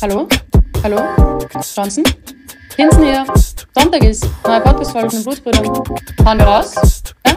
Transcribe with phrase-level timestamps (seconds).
[0.00, 0.28] Hallo?
[0.82, 0.98] Hallo?
[1.74, 2.04] Johnson?
[2.76, 3.26] Hinsen hier.
[3.74, 4.24] Sonntag ist.
[4.46, 5.66] Neue Podcast-Folge von den Bluesbrüdern.
[6.24, 6.74] Hauen wir raus?
[7.26, 7.34] Ja?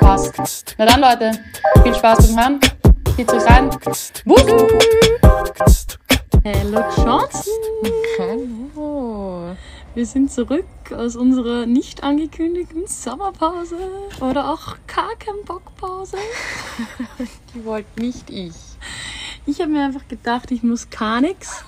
[0.00, 0.74] Passt.
[0.78, 1.32] Na dann, Leute.
[1.82, 2.60] Viel Spaß beim Hören.
[3.16, 3.70] Zieht euch rein.
[4.24, 4.68] Wuhu!
[6.44, 7.52] Hallo, Johnson.
[8.18, 9.56] Hallo.
[9.94, 13.76] Wir sind zurück aus unserer nicht angekündigten Sommerpause
[14.20, 16.16] oder auch Kakenbockpause.
[17.54, 18.54] Die wollte nicht ich.
[19.46, 21.64] Ich habe mir einfach gedacht, ich muss gar nichts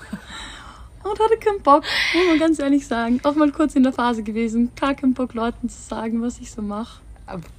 [1.10, 1.84] und hatte keinen Bock,
[2.14, 3.20] muss man ganz ehrlich sagen.
[3.22, 6.50] Auch mal kurz in der Phase gewesen, gar keinen Bock, Leuten zu sagen, was ich
[6.50, 7.00] so mache.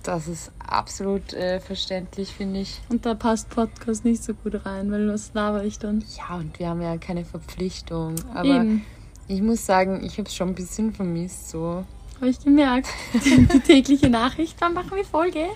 [0.04, 2.80] Das ist absolut äh, verständlich, finde ich.
[2.90, 6.04] Und da passt Podcast nicht so gut rein, weil was laber ich dann?
[6.16, 8.16] Ja, und wir haben ja keine Verpflichtung.
[8.34, 8.86] Aber Eben,
[9.28, 11.50] ich muss sagen, ich habe es schon ein bisschen vermisst.
[11.50, 11.84] So.
[12.16, 12.88] habe ich gemerkt.
[13.14, 15.48] Die, die tägliche Nachricht, wann machen wir Folge?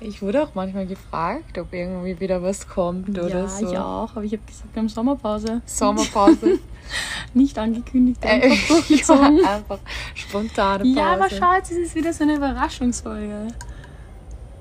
[0.00, 3.68] Ich wurde auch manchmal gefragt, ob irgendwie wieder was kommt oder ja, so.
[3.70, 5.60] ich auch, aber ich habe gesagt, wir haben Sommerpause.
[5.66, 6.58] Sommerpause.
[7.34, 9.38] Nicht angekündigt, Äh, einfach durchgezogen.
[9.38, 9.78] ja, einfach
[10.14, 10.96] spontane Pause.
[10.96, 13.48] Ja, aber schau, jetzt ist es wieder so eine Überraschungsfolge.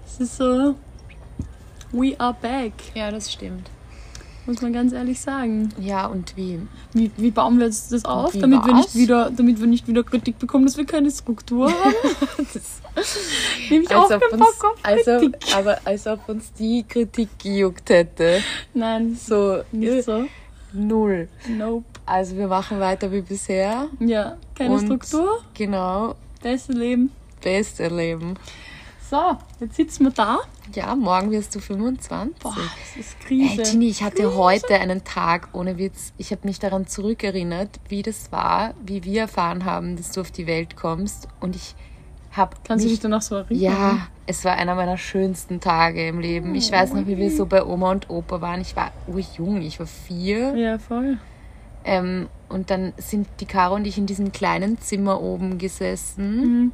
[0.06, 0.74] Es ist so,
[1.92, 3.70] we are back, Ja, das stimmt.
[4.48, 5.70] Muss man ganz ehrlich sagen.
[5.80, 6.60] Ja, und wie?
[6.94, 9.88] Wie, wie bauen wir jetzt das auf, wie damit wir, nicht wieder, damit wir nicht
[9.88, 11.94] wieder Kritik bekommen, dass wir keine Struktur haben?
[13.70, 17.30] Nämlich auch Als ob keinen uns, Bock auf also, aber als ob uns die Kritik
[17.40, 18.42] gejuckt hätte.
[18.74, 20.26] Nein, So, nicht äh, so.
[20.74, 21.28] null.
[21.48, 21.86] Nope.
[22.06, 23.88] Also wir machen weiter wie bisher.
[24.00, 27.12] Ja, keine Und- Struktur, Genau, beste Leben.
[27.42, 28.36] beste Leben.
[29.10, 30.40] So, jetzt sitzen wir da.
[30.74, 32.40] Ja, morgen wirst du 25.
[32.44, 33.64] Boah, das ist Hey, Krise.
[33.64, 36.12] Tini, ich hatte heute einen Tag ohne Witz.
[36.18, 40.32] Ich habe mich daran zurückerinnert, wie das war, wie wir erfahren haben, dass du auf
[40.32, 41.30] die Welt kommst.
[41.40, 41.74] Und ich
[42.32, 43.00] habe Kannst du dich mich...
[43.00, 43.62] danach so erinnern?
[43.62, 46.54] Ja, es war einer meiner schönsten Tage im Leben.
[46.54, 48.60] Ich weiß noch, wie wir so bei Oma und Opa waren.
[48.60, 50.54] Ich war urjung, ich war vier.
[50.58, 51.18] Ja, voll.
[51.86, 56.42] Ähm, und dann sind die Caro und ich in diesem kleinen Zimmer oben gesessen.
[56.42, 56.72] Mhm.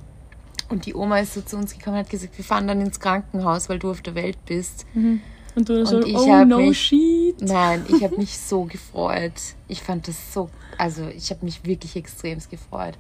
[0.70, 3.00] Und die Oma ist so zu uns gekommen und hat gesagt, wir fahren dann ins
[3.00, 4.86] Krankenhaus, weil du auf der Welt bist.
[4.96, 5.22] Und
[5.70, 7.42] du so, ich oh no mich- shit.
[7.42, 9.34] Nein, ich habe mich so gefreut.
[9.68, 12.96] Ich fand das so, also ich habe mich wirklich extremst gefreut.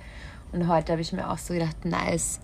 [0.51, 2.39] Und heute habe ich mir auch so gedacht, nice.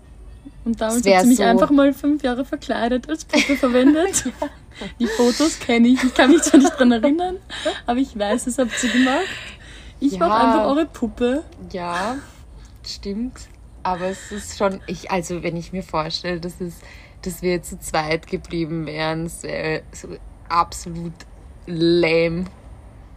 [0.64, 4.24] Und damals Es hat sie mich so- einfach mal fünf Jahre verkleidet als Puppe verwendet.
[4.98, 6.02] Die Fotos kenne ich.
[6.02, 7.36] Ich kann mich zwar nicht dran erinnern,
[7.86, 9.26] aber ich weiß, das habt ihr gemacht.
[10.00, 10.36] Ich war Ja.
[10.48, 11.44] einfach eure Puppe.
[11.72, 12.16] Ja,
[12.86, 13.34] stimmt.
[13.82, 16.80] Aber es ist schon, ich, also wenn ich mir vorstelle, dass, es,
[17.22, 20.08] dass wir zu zweit geblieben wären, es wäre so
[20.48, 21.14] absolut
[21.66, 22.44] lame.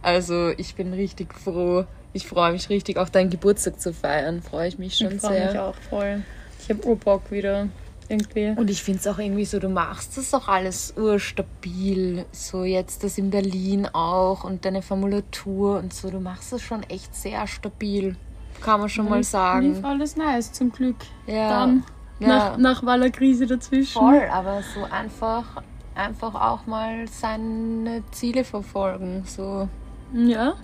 [0.02, 1.84] Also ich bin richtig froh.
[2.12, 4.42] Ich freue mich richtig, auch deinen Geburtstag zu feiern.
[4.42, 5.64] Freue ich mich schon Ich freue mich sehr.
[5.64, 6.22] auch voll.
[6.60, 7.68] Ich habe Urbock wieder
[8.08, 8.50] irgendwie.
[8.56, 12.24] Und ich finde es auch irgendwie so, du machst das auch alles urstabil.
[12.32, 16.10] So jetzt das in Berlin auch und deine Formulatur und so.
[16.10, 18.16] Du machst das schon echt sehr stabil.
[18.60, 19.84] Kann man schon mal Lief sagen.
[19.84, 20.96] alles nice, zum Glück.
[21.26, 21.48] Ja.
[21.50, 21.84] Dann
[22.18, 22.28] Ja.
[22.28, 23.98] nach, nach Waller Krise dazwischen.
[24.00, 25.62] Voll, aber so einfach,
[25.94, 29.24] einfach auch mal seine Ziele verfolgen.
[29.26, 29.68] So.
[30.12, 30.54] Ja.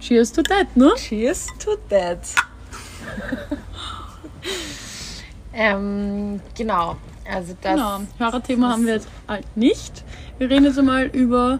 [0.00, 0.92] Cheers to that, ne?
[0.96, 2.20] Cheers to that.
[5.52, 6.96] ähm, genau.
[7.30, 7.74] Also das.
[7.74, 8.00] Genau.
[8.18, 10.04] Hörerthema haben wir jetzt halt nicht.
[10.38, 11.58] Wir reden jetzt einmal über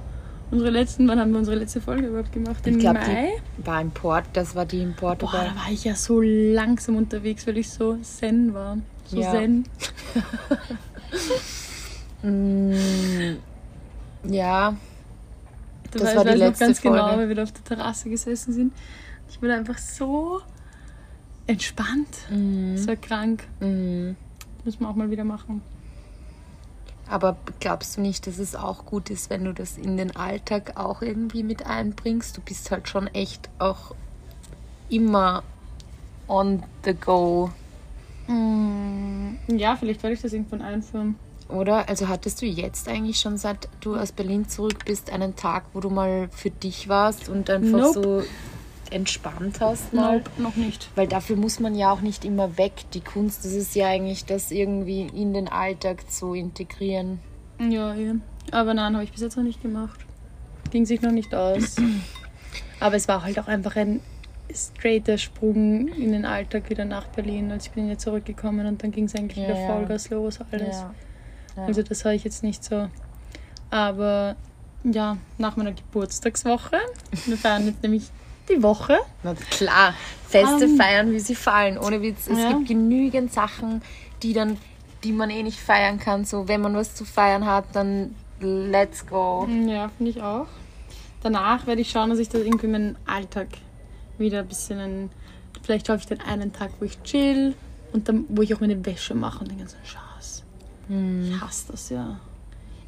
[0.56, 2.66] unsere letzten, wann haben wir unsere letzte Folge überhaupt gemacht?
[2.66, 3.28] Im Ich glaube, Mai?
[3.58, 5.52] die war in Port, das war die in Boah, Portugal.
[5.54, 8.78] da war ich ja so langsam unterwegs, weil ich so zen war.
[9.06, 9.30] So Ja.
[9.32, 9.64] zen.
[12.22, 13.36] Mm,
[14.28, 14.74] ja,
[15.92, 17.18] Da Das war, war ich die weiß noch letzte ganz genau, Folge.
[17.18, 18.72] weil wir da auf der Terrasse gesessen sind.
[19.28, 20.40] Ich war da einfach so
[21.46, 22.08] entspannt.
[22.74, 23.44] Das war krank.
[23.60, 24.16] mm.
[24.64, 25.62] Müssen wir auch mal wieder machen.
[27.08, 30.72] Aber glaubst du nicht, dass es auch gut ist, wenn du das in den Alltag
[30.76, 32.36] auch irgendwie mit einbringst?
[32.36, 33.94] Du bist halt schon echt auch
[34.88, 35.42] immer
[36.28, 37.50] on the go.
[38.26, 41.16] Mm, Ja, vielleicht werde ich das irgendwann einführen.
[41.48, 41.88] Oder?
[41.88, 45.80] Also hattest du jetzt eigentlich schon seit du aus Berlin zurück bist einen Tag, wo
[45.80, 47.92] du mal für dich warst und einfach Nope.
[47.92, 48.22] so
[48.92, 50.18] entspannt hast mal?
[50.18, 50.88] Nope, noch nicht.
[50.94, 52.72] Weil dafür muss man ja auch nicht immer weg.
[52.94, 57.20] Die Kunst ist es ja eigentlich, das irgendwie in den Alltag zu integrieren.
[57.58, 58.14] Ja, ja.
[58.52, 60.00] Aber nein, habe ich bis jetzt noch nicht gemacht.
[60.70, 61.76] Ging sich noch nicht aus.
[62.80, 64.00] Aber es war halt auch einfach ein
[64.54, 67.50] straighter Sprung in den Alltag wieder nach Berlin.
[67.50, 69.66] Also ich bin ja zurückgekommen und dann ging es eigentlich Ja, wieder ja.
[69.66, 70.76] Vollgas los alles.
[70.76, 70.94] Ja.
[71.56, 72.88] Also das habe ich jetzt nicht so.
[73.70, 74.36] Aber
[74.84, 76.76] ja, nach meiner Geburtstagswoche.
[77.24, 78.04] Wir feiern jetzt nämlich
[78.48, 78.98] die Woche.
[79.22, 79.94] Na klar,
[80.28, 80.76] Feste Ähm.
[80.76, 81.78] feiern, wie sie fallen.
[81.78, 82.26] Ohne Witz.
[82.26, 82.52] Es Ja.
[82.52, 83.80] gibt genügend Sachen,
[84.22, 84.58] die dann,
[85.04, 86.24] die man eh nicht feiern kann.
[86.24, 89.46] So, wenn man was zu feiern hat, dann let's go.
[89.66, 90.46] Ja, finde ich auch.
[91.22, 93.48] danach werde ich schauen, dass ich da irgendwie meinen Alltag
[94.18, 94.78] wieder ein bisschen.
[94.78, 95.10] Ein,
[95.62, 97.54] vielleicht schaffe ich dann einen Tag, wo ich chill
[97.92, 100.44] und dann, wo ich auch meine Wäsche mache und den ganzen Scheiß.
[100.88, 102.20] Ich hasse das ja.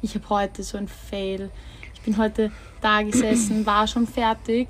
[0.01, 1.49] Ich habe heute so ein Fail.
[1.95, 4.69] Ich bin heute da gesessen, war schon fertig,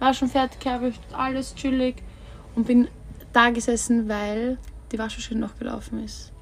[0.00, 2.02] war schon fertig, habe alles chillig
[2.56, 2.88] und bin
[3.32, 4.58] da gesessen, weil
[4.90, 6.32] die Waschmaschine noch gelaufen ist.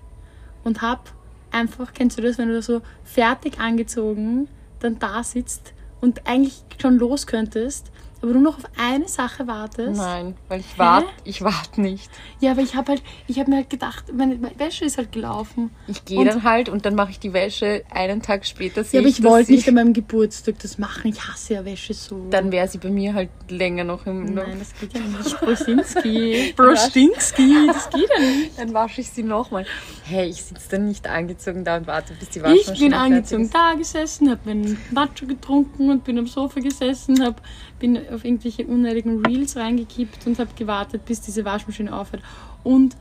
[0.64, 1.12] Und hab
[1.50, 4.48] einfach, kennst du das, wenn du so fertig angezogen
[4.80, 7.90] dann da sitzt und eigentlich schon los könntest,
[8.22, 9.96] aber du noch auf eine Sache wartest?
[10.00, 12.10] Nein, weil ich warte, ich warte nicht.
[12.40, 15.12] Ja, aber ich habe halt, ich habe mir halt gedacht, meine meine Wäsche ist halt
[15.12, 15.70] gelaufen.
[15.86, 18.84] Ich gehe dann halt und dann mache ich die Wäsche einen Tag später.
[18.90, 21.10] Ja, aber ich dass wollte nicht an meinem Geburtstag das machen.
[21.10, 22.26] Ich hasse ja Wäsche so.
[22.30, 24.34] Dann wäre sie bei mir halt länger noch im.
[24.34, 25.40] Nein, das geht ja nicht.
[25.40, 26.52] Brosinski.
[26.56, 28.58] Brosinski, das geht ja nicht.
[28.58, 29.64] Dann wasche ich sie nochmal.
[30.04, 32.98] Hey, ich sitze dann nicht angezogen da und warte, bis die Ich Waschmaschine bin fertig
[32.98, 37.42] angezogen da gesessen, habe meinen Nacho getrunken und bin am Sofa gesessen, hab,
[37.78, 42.22] bin auf irgendwelche unnötigen Reels reingekippt und habe gewartet, bis diese Waschmaschine aufhört.
[42.64, 42.96] Und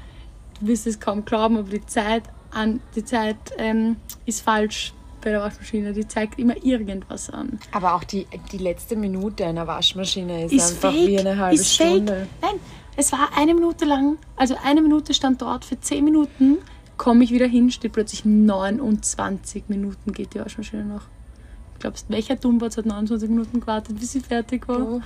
[0.60, 5.32] du wirst es kaum glauben, aber die Zeit, an, die Zeit ähm, ist falsch bei
[5.32, 5.94] der Waschmaschine.
[5.94, 7.60] Die zeigt immer irgendwas an.
[7.72, 11.08] Aber auch die, die letzte Minute einer Waschmaschine ist, Ist einfach fake.
[11.08, 12.28] wie eine halbe ist Stunde.
[12.40, 12.52] Fake.
[12.54, 12.60] Nein,
[12.96, 16.58] es war eine Minute lang, also eine Minute stand dort für 10 Minuten,
[16.98, 21.04] komme ich wieder hin, steht plötzlich 29 Minuten geht die Waschmaschine noch.
[21.80, 24.78] Glaubst welcher Dummbotz hat 29 Minuten gewartet, bis sie fertig war?
[24.78, 25.02] Du.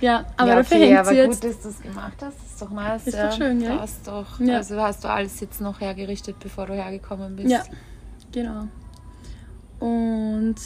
[0.00, 1.40] Ja, aber ja, dafür okay, hängt aber sie jetzt.
[1.42, 2.36] gut, dass du es gemacht hast.
[2.36, 3.06] Das ist doch nice.
[3.06, 3.28] Ist ja.
[3.28, 3.74] doch schön, ja.
[3.74, 4.56] Du hast doch, Ja.
[4.56, 7.50] Also hast du alles jetzt noch hergerichtet, bevor du hergekommen bist.
[7.50, 7.62] Ja,
[8.32, 8.68] genau.
[9.80, 10.56] Und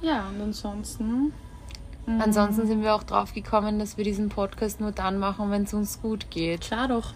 [0.00, 1.32] ja, und ansonsten.
[2.06, 5.64] mm, Ansonsten sind wir auch drauf gekommen, dass wir diesen Podcast nur dann machen, wenn
[5.64, 6.62] es uns gut geht.
[6.62, 7.12] Klar doch.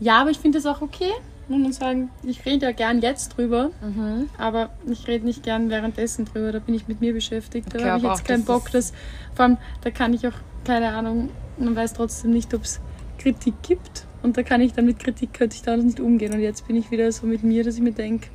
[0.00, 1.12] Ja, aber ich finde das auch okay.
[1.48, 4.28] Muss man sagen, ich rede ja gern jetzt drüber, Mhm.
[4.38, 6.52] aber ich rede nicht gern währenddessen drüber.
[6.52, 7.68] Da bin ich mit mir beschäftigt.
[7.74, 8.92] Da habe ich jetzt auch, keinen das Bock, dass.
[9.34, 10.32] Vor allem, da kann ich auch,
[10.64, 12.80] keine Ahnung, man weiß trotzdem nicht, ob es
[13.18, 14.06] Kritik gibt.
[14.22, 16.32] Und da kann ich dann mit Kritik, könnte ich da nicht umgehen.
[16.32, 18.28] Und jetzt bin ich wieder so mit mir, dass ich mir denke,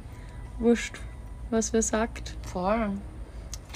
[0.60, 1.00] wurscht,
[1.50, 2.36] was wer sagt.
[2.44, 2.92] Voll.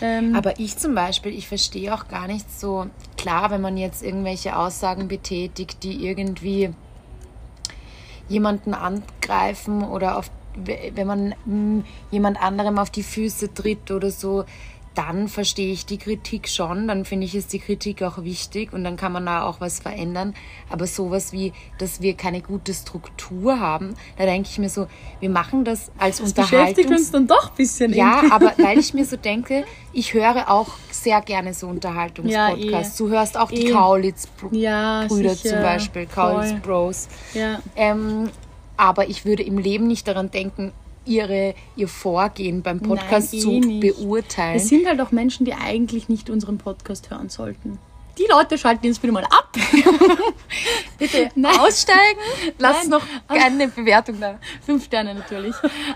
[0.01, 2.85] Ähm, Aber ich zum Beispiel, ich verstehe auch gar nicht so,
[3.17, 6.71] klar, wenn man jetzt irgendwelche Aussagen betätigt, die irgendwie
[8.27, 11.79] jemanden angreifen oder auf, wenn man mm,
[12.11, 14.45] jemand anderem auf die Füße tritt oder so,
[14.95, 18.83] dann verstehe ich die Kritik schon, dann finde ich, ist die Kritik auch wichtig und
[18.83, 20.35] dann kann man da auch was verändern.
[20.69, 24.87] Aber sowas wie, dass wir keine gute Struktur haben, da denke ich mir so,
[25.19, 27.11] wir machen das als das beschäftigt uns Unterhaltungs...
[27.11, 27.93] dann doch ein bisschen.
[27.93, 28.31] Ja, irgendwie.
[28.31, 32.99] aber weil ich mir so denke, ich höre auch sehr gerne so Unterhaltungspodcasts.
[32.99, 33.71] Ja, du hörst auch die Eh.
[33.71, 36.59] Kaulitz-Brüder ja, zum Beispiel, Kaulitz voll.
[36.59, 37.07] Bros.
[37.33, 37.59] Ja.
[37.75, 38.29] Ähm,
[38.77, 40.71] aber ich würde im Leben nicht daran denken,
[41.05, 44.57] ihre, ihr Vorgehen beim Podcast Nein, eh beurteilen.
[44.57, 47.79] Es sind halt auch Menschen, die eigentlich nicht unseren Podcast hören sollten.
[48.17, 49.49] Die Leute schalten jetzt bitte mal ab.
[50.99, 51.59] Bitte Nein.
[51.59, 52.19] aussteigen,
[52.59, 54.37] lass noch eine Bewertung da.
[54.63, 55.55] Fünf Sterne natürlich.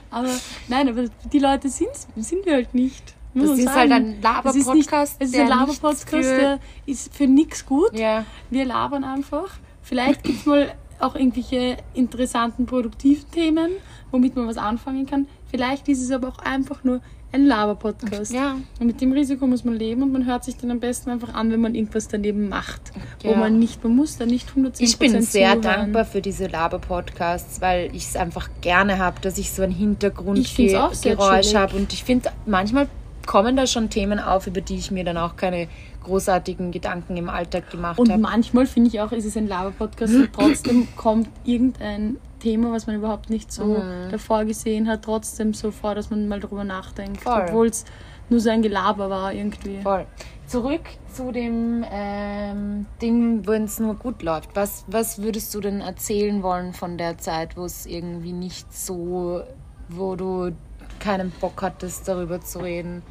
[0.10, 0.30] Aber
[0.68, 3.14] nein, aber die Leute sind's, sind wir halt nicht.
[3.36, 3.78] Das ist sagen.
[3.78, 4.04] halt ein
[4.46, 7.94] Es ist nicht- Laber-Podcast, Es ist ein Laber-Podcast, der ist für nichts gut.
[7.94, 9.52] Ja, Wir labern einfach.
[9.84, 13.72] Vielleicht gibt es mal auch irgendwelche interessanten, produktiven Themen,
[14.12, 15.28] womit man was anfangen kann.
[15.50, 17.02] Vielleicht ist es aber auch einfach nur
[17.34, 18.32] ein Laber-Podcast.
[18.34, 18.56] ja.
[18.80, 21.34] Und mit dem Risiko muss man leben und man hört sich dann am besten einfach
[21.34, 22.94] an, wenn man irgendwas daneben macht.
[23.22, 23.38] Wo Ja.
[23.38, 25.62] man nicht, man muss da nicht 110% Ich bin sehr zuhören.
[25.62, 31.54] dankbar für diese Laber-Podcasts, weil ich es einfach gerne habe, dass ich so ein Hintergrundgeräusch
[31.56, 31.76] habe.
[31.76, 32.88] Und ich finde, manchmal
[33.28, 35.68] kommen da schon Themen auf, über die ich mir dann auch keine
[36.04, 38.20] großartigen Gedanken im Alltag gemacht Und habe.
[38.22, 42.96] manchmal finde ich auch, ist es ein Laber-Podcast und trotzdem kommt irgendein Thema, was man
[42.96, 44.10] überhaupt nicht so Mhm.
[44.12, 47.22] davor gesehen hat, trotzdem so vor, dass man mal drüber nachdenkt.
[47.26, 47.84] Obwohl es
[48.30, 49.82] nur so ein Gelaber war irgendwie.
[49.82, 50.06] Voll.
[50.46, 50.82] Zurück
[51.14, 54.52] zu dem ähm, Ding, wenn es nur gut läuft.
[54.56, 59.42] Was, was würdest du denn erzählen wollen von der Zeit, wo es irgendwie nicht so,
[59.90, 60.52] wo du
[61.00, 63.02] keinen Bock hattest, darüber zu reden?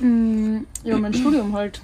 [0.00, 1.80] Mm, Ja, mein Studium halt.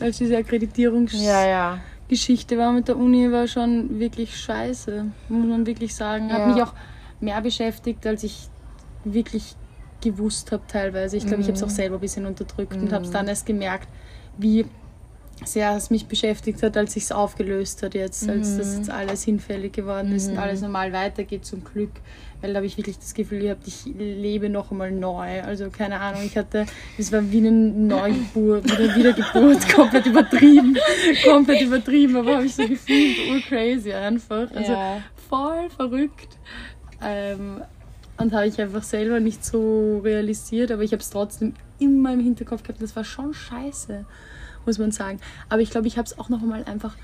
[0.00, 2.66] Als diese Akkreditierungsgeschichte Ja, ja.
[2.66, 6.32] war mit der Uni, war schon wirklich scheiße, muss man wirklich sagen.
[6.32, 6.46] Hat Ja.
[6.46, 6.74] mich auch
[7.20, 8.48] mehr beschäftigt, als ich
[9.04, 9.54] wirklich
[10.00, 11.16] gewusst habe teilweise.
[11.16, 11.66] Ich glaube, ich habe es Mhm.
[11.66, 13.88] auch selber ein bisschen unterdrückt und habe es dann erst gemerkt,
[14.36, 14.66] wie
[15.44, 18.76] sehr es mich beschäftigt hat, als sich es aufgelöst hat jetzt, als das Mhm.
[18.78, 21.90] jetzt alles hinfällig geworden ist und alles normal weitergeht zum Glück.
[22.40, 25.42] Weil da habe ich wirklich das Gefühl gehabt, ich lebe noch einmal neu.
[25.42, 26.66] Also keine Ahnung, ich hatte,
[26.98, 30.76] es war wie eine Neugeburt, wie eine Wiedergeburt, komplett übertrieben,
[31.24, 34.50] komplett übertrieben, aber habe ich so gefühlt, ur crazy einfach.
[34.54, 35.00] Also Ja.
[35.28, 36.36] voll verrückt.
[37.02, 37.62] Ähm,
[38.18, 42.20] und habe ich einfach selber nicht so realisiert, aber ich habe es trotzdem immer im
[42.20, 42.80] Hinterkopf gehabt.
[42.80, 44.04] Das war schon scheiße,
[44.66, 45.20] muss man sagen.
[45.48, 46.96] Aber ich glaube, ich habe es auch noch einmal einfach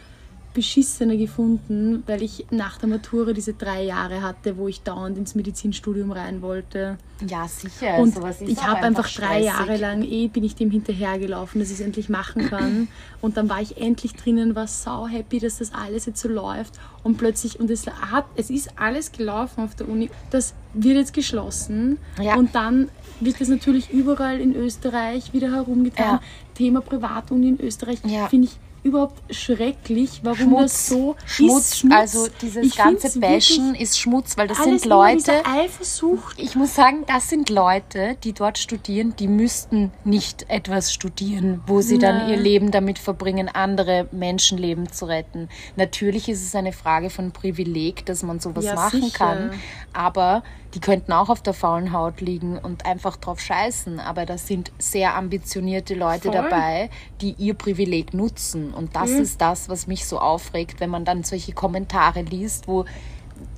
[0.53, 5.35] beschissener gefunden, weil ich nach der Matura diese drei Jahre hatte, wo ich dauernd ins
[5.35, 6.99] Medizinstudium rein wollte.
[7.27, 7.99] Ja, sicher.
[7.99, 9.45] Und sowas ist ich habe einfach drei stressig.
[9.45, 12.89] Jahre lang eh bin ich dem hinterhergelaufen, dass ich es endlich machen kann.
[13.21, 16.81] Und dann war ich endlich drinnen, war sau happy, dass das alles jetzt so läuft.
[17.05, 20.11] Und plötzlich, und es hat, es ist alles gelaufen auf der Uni.
[20.31, 21.99] Das wird jetzt geschlossen.
[22.21, 22.35] Ja.
[22.35, 22.89] Und dann
[23.21, 26.15] wird das natürlich überall in Österreich wieder herumgetan.
[26.17, 26.21] Ja.
[26.55, 28.29] Thema Privatuni in Österreich Ja.
[28.29, 31.79] finde ich überhaupt schrecklich, warum Schmutz, das so Schmutz, ist.
[31.81, 31.95] Schmutz.
[31.95, 36.39] also dieses Ich ganze Bashen ist Schmutz, weil das sind Leute, Eifersucht.
[36.41, 41.81] ich muss sagen, das sind Leute, die dort studieren, die müssten nicht etwas studieren, wo
[41.83, 42.31] sie dann Nein.
[42.31, 45.49] ihr Leben damit verbringen, andere Menschenleben zu retten.
[45.77, 49.19] Natürlich ist es eine Frage von Privileg, dass man sowas Ja, machen sicher.
[49.19, 49.51] kann,
[49.93, 50.43] aber
[50.75, 53.99] die könnten auch auf der faulen Haut liegen und einfach drauf scheißen.
[53.99, 56.33] Aber da sind sehr ambitionierte Leute Voll.
[56.33, 58.70] dabei, die ihr Privileg nutzen.
[58.75, 59.21] Und das Mhm.
[59.23, 62.85] ist das, was mich so aufregt, wenn man dann solche Kommentare liest, wo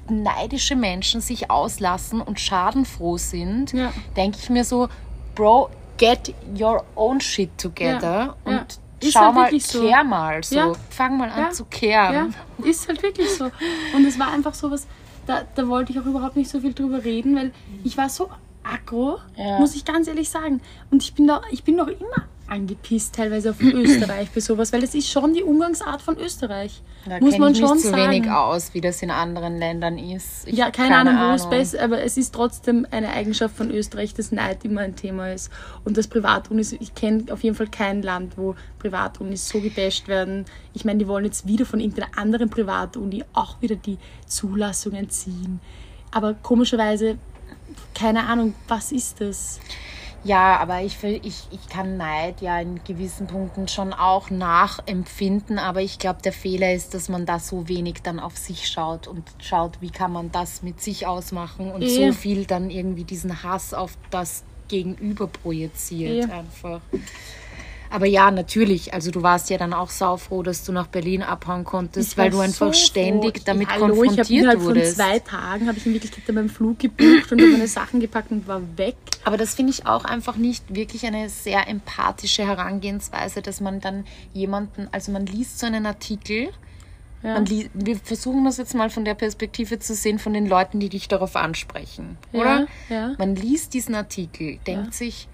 [0.08, 3.92] neidische Menschen sich auslassen und schadenfroh sind, Ja.
[4.16, 4.88] denke ich mir so,
[5.34, 8.64] Bro, get your own shit together Ja, und ja.
[9.00, 9.80] Ist schau halt mal, wirklich so.
[9.80, 10.76] kehr mal so.
[10.90, 12.34] Fang mal an zu kehren.
[12.62, 13.50] Ist halt wirklich so.
[13.96, 14.86] Und es war einfach so was,
[15.26, 17.52] da, da wollte ich auch überhaupt nicht so viel drüber reden, weil
[17.82, 18.28] ich war so
[18.62, 19.18] aggro,
[19.58, 20.60] muss ich ganz ehrlich sagen.
[20.92, 24.82] Und ich bin da, ich bin doch immer angepisst teilweise auf Österreich bei sowas, weil
[24.82, 26.82] das ist schon die Umgangsart von Österreich.
[27.06, 28.10] Da muss man ich schon zu sagen.
[28.10, 30.46] wenig aus, wie das in anderen Ländern ist.
[30.46, 33.70] Ich ja, hab keine, Ahnung, wo es besser aber es ist trotzdem eine Eigenschaft von
[33.70, 35.50] Österreich, dass Neid immer ein Thema ist.
[35.84, 40.44] Und das Privatunis, ich kenne auf jeden Fall kein Land, wo Privatunis so gebasht werden.
[40.74, 45.60] Ich meine, die wollen jetzt wieder von irgendeiner anderen Privatuni auch wieder die Zulassungen ziehen.
[46.12, 47.18] Aber komischerweise,
[47.94, 49.58] keine Ahnung, was ist das?
[50.24, 55.58] Ja, aber ich, will- ich, ich kann Neid ja in gewissen Punkten schon auch nachempfinden,
[55.58, 59.08] aber ich glaube, der Fehler ist, dass man da so wenig dann auf sich schaut
[59.08, 61.88] und schaut, wie kann man das mit sich ausmachen und Eh.
[62.08, 66.32] so viel dann irgendwie diesen Hass auf das Gegenüber projiziert Eh.
[66.32, 66.80] einfach.
[67.92, 71.64] Aber ja, natürlich, also du warst ja dann auch saufroh, dass du nach Berlin abhauen
[71.64, 73.42] konntest, Ich weil du einfach so ständig froh.
[73.44, 74.96] damit Hallo, ich habe konfrontiert innerhalb wurdest.
[74.96, 78.30] von zwei Tagen habe ich in Wirklichkeit beim Flug gebucht und habe meine Sachen gepackt
[78.30, 78.96] und war weg.
[79.24, 84.04] Aber das finde ich auch einfach nicht wirklich eine sehr empathische Herangehensweise, dass man dann
[84.32, 86.48] jemanden, also man liest so einen Artikel,
[87.22, 87.34] Ja.
[87.34, 90.80] man li wir versuchen das jetzt mal von der Perspektive zu sehen, von den Leuten,
[90.80, 92.66] die dich darauf ansprechen, oder?
[92.88, 93.12] ja.
[93.18, 95.28] Man liest diesen Artikel, denkt sich,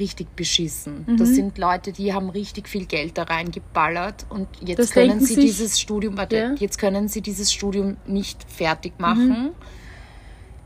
[0.00, 1.04] richtig beschissen.
[1.06, 1.16] Mhm.
[1.18, 5.34] Das sind Leute, die haben richtig viel Geld da reingeballert und jetzt Das können sie
[5.34, 6.54] sich- dieses Studium, warte, Ja.
[6.54, 9.28] jetzt können sie dieses Studium nicht fertig machen.
[9.28, 9.50] Mhm.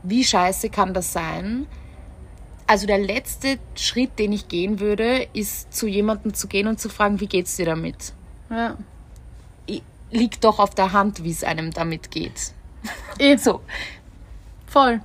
[0.03, 1.67] Wie scheiße kann das sein?
[2.67, 6.89] Also der letzte Schritt, den ich gehen würde, ist zu jemandem zu gehen und zu
[6.89, 8.13] fragen, wie geht's dir damit?
[8.49, 8.77] ja.
[10.11, 12.53] Liegt doch auf der Hand, wie es einem damit geht.
[13.19, 13.61] Eh, So,
[14.67, 15.01] voll.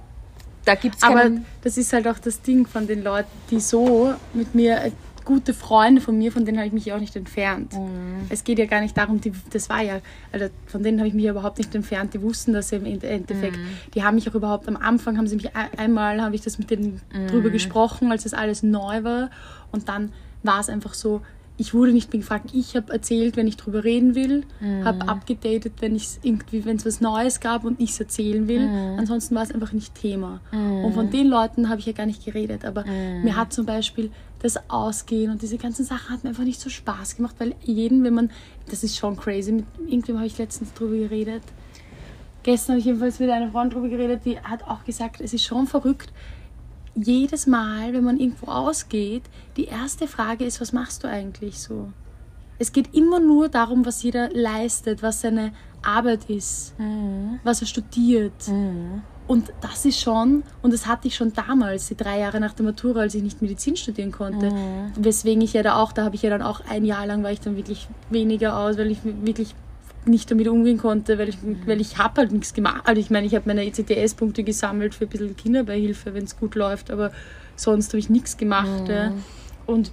[0.65, 1.31] Da gibt's Aber
[1.63, 4.91] das ist halt auch das Ding von den Leuten, die so mit mir, äh,
[5.25, 7.73] gute Freunde von mir, von denen habe ich mich ja auch nicht entfernt.
[7.75, 8.27] Mhm.
[8.31, 10.01] Es geht ja gar nicht darum, die, das war ja,
[10.33, 12.15] also von denen habe ich mich ja überhaupt nicht entfernt.
[12.15, 13.57] Die wussten das ja im Ende- Endeffekt.
[13.57, 13.67] Mhm.
[13.95, 16.59] Die haben mich auch überhaupt am Anfang, haben sie mich ein- einmal, habe ich das
[16.59, 17.29] mit denen Mhm.
[17.29, 19.31] drüber gesprochen, als das alles neu war.
[19.71, 20.13] Und dann
[20.43, 21.21] war es einfach so,
[21.61, 22.51] ich wurde nicht mehr gefragt.
[22.55, 24.85] Ich habe erzählt, wenn ich drüber reden will, Mhm.
[24.85, 28.67] habe abgedatet, wenn es irgendwie, wenn es was Neues gab und ich es erzählen will.
[28.67, 28.99] Mhm.
[28.99, 30.41] Ansonsten war es einfach nicht Thema.
[30.53, 32.65] Und von den Leuten habe ich ja gar nicht geredet.
[32.65, 33.25] Aber Mhm.
[33.25, 34.11] mir hat zum Beispiel
[34.43, 38.03] das Ausgehen und diese ganzen Sachen hat mir einfach nicht so Spaß gemacht, weil jeden,
[38.05, 38.31] wenn man,
[38.71, 39.53] das ist schon crazy.
[39.53, 41.43] Mit irgendwem habe ich letztens drüber geredet.
[42.43, 45.45] Gestern habe ich jedenfalls mit einer Freundin drüber geredet, die hat auch gesagt, es ist
[45.45, 46.11] schon verrückt,
[46.95, 49.23] jedes Mal, wenn man irgendwo ausgeht,
[49.57, 51.93] die erste Frage ist, was machst du eigentlich so?
[52.59, 56.75] Es geht immer nur darum, was jeder leistet, was seine Arbeit ist,
[57.43, 58.33] was er studiert.
[59.27, 62.67] Und das ist schon, und das hatte ich schon damals, die drei Jahre nach der
[62.67, 64.53] Matura, als ich nicht Medizin studieren konnte.
[64.97, 67.31] Weswegen ich ja da auch, da habe ich ja dann auch ein Jahr lang, war
[67.31, 69.55] ich dann wirklich weniger aus, weil ich wirklich
[70.07, 72.83] nicht damit umgehen konnte, weil ich, weil ich habe halt nichts gemacht.
[72.85, 76.55] Also ich meine, ich habe meine ECTS-Punkte gesammelt für ein bisschen Kinderbeihilfe, wenn es gut
[76.55, 77.13] läuft, aber
[77.57, 78.89] sonst habe ich nichts gemacht.
[78.89, 79.13] Ja.
[79.67, 79.93] Und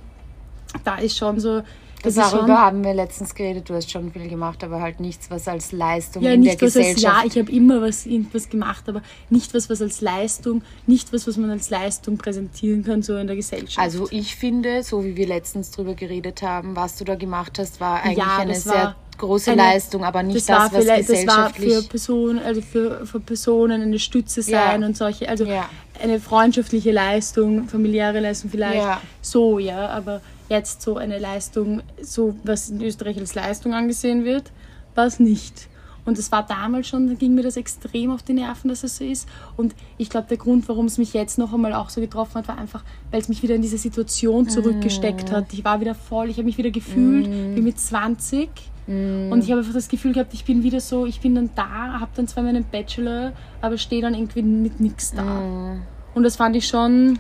[0.83, 1.61] da ist schon so,
[2.03, 5.31] das Darüber schon, haben wir letztens geredet, du hast schon viel gemacht, aber halt nichts,
[5.31, 7.23] was als Leistung ja, in nicht der was als, Gesellschaft...
[7.23, 11.27] ja, ich habe immer was, irgendwas gemacht, aber nicht was, was als Leistung, nicht was,
[11.27, 13.79] was man als Leistung präsentieren kann, so in der Gesellschaft.
[13.79, 17.81] Also ich finde, so wie wir letztens drüber geredet haben, was du da gemacht hast,
[17.81, 20.83] war eigentlich Ja, eine das sehr war- große eine- Leistung, aber nicht das, das, was
[20.83, 21.73] vielleicht, das war gesellschaftlich...
[21.73, 24.65] für Personen, also für, für Personen eine Stütze Ja.
[24.71, 25.69] sein und solche, also Ja.
[26.01, 28.75] eine freundschaftliche Leistung, familiäre Leistung vielleicht.
[28.77, 29.01] Ja.
[29.21, 34.51] So, ja, aber jetzt so eine Leistung, so was in Österreich als Leistung angesehen wird,
[34.95, 35.67] war es nicht.
[36.05, 38.95] Und es war damals schon, da ging mir das extrem auf die Nerven, dass es
[38.95, 39.27] so ist.
[39.57, 42.47] Und ich glaube, der Grund, warum es mich jetzt noch einmal auch so getroffen hat,
[42.47, 45.51] war einfach, weil es mich wieder in diese Situation zurückgesteckt hat.
[45.51, 48.47] Ich war wieder voll, ich habe mich wieder gefühlt wie mit 20.
[48.87, 51.99] Und ich habe einfach das Gefühl gehabt, ich bin wieder so, ich bin dann da,
[51.99, 55.75] habe dann zwar meinen Bachelor, aber stehe dann irgendwie mit nichts da.
[56.15, 57.19] Und das fand ich schon,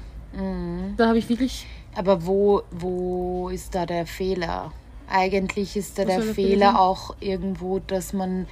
[0.95, 4.71] da habe ich wirklich Aber wo, wo ist da der Fehler?
[5.09, 6.75] Eigentlich ist da der Fehler sein?
[6.75, 8.45] auch irgendwo, dass man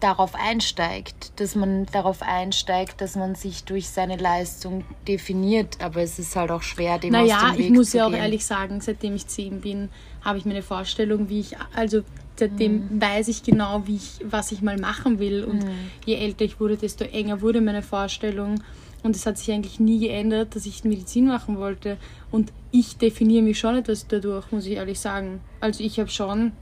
[0.00, 6.18] darauf einsteigt, dass man darauf einsteigt, dass man sich durch seine Leistung definiert, aber es
[6.18, 8.20] ist halt auch schwer, dem aus Naja, dem Weg ich muss zu ja auch gehen.
[8.20, 9.88] ehrlich sagen, seitdem ich zehn bin,
[10.28, 12.02] habe ich meine Vorstellung, wie ich, also
[12.36, 13.00] seitdem Mhm.
[13.00, 15.42] weiß ich genau, wie ich, was ich mal machen will.
[15.44, 15.90] Und Mhm.
[16.06, 18.62] je älter ich wurde, desto enger wurde meine Vorstellung.
[19.02, 21.96] Und es hat sich eigentlich nie geändert, dass ich Medizin machen wollte.
[22.30, 25.40] Und ich definiere mich schon etwas dadurch, muss ich ehrlich sagen.
[25.60, 26.52] Also ich habe schon,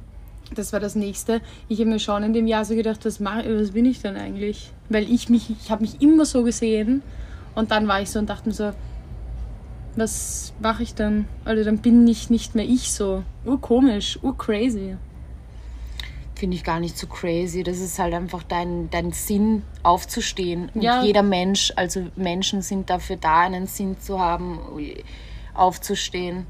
[0.55, 3.45] das war das nächste, ich habe mir schon in dem Jahr so gedacht, was, mach,
[3.45, 4.71] was bin ich denn eigentlich?
[4.89, 7.03] Weil ich mich, ich habe mich immer so gesehen.
[7.55, 8.73] Und dann war ich so und dachte mir so,
[9.97, 11.27] was mache ich dann?
[11.45, 13.25] Also dann bin ich nicht mehr ich so.
[13.45, 14.97] Urkomisch, urcrazy.
[16.35, 17.63] Finde ich gar nicht so crazy.
[17.63, 20.71] Das ist halt einfach dein, dein Sinn aufzustehen.
[20.75, 21.03] Und Ja.
[21.03, 24.59] jeder Mensch, also Menschen sind dafür da, einen Sinn zu haben,
[25.55, 26.47] aufzustehen.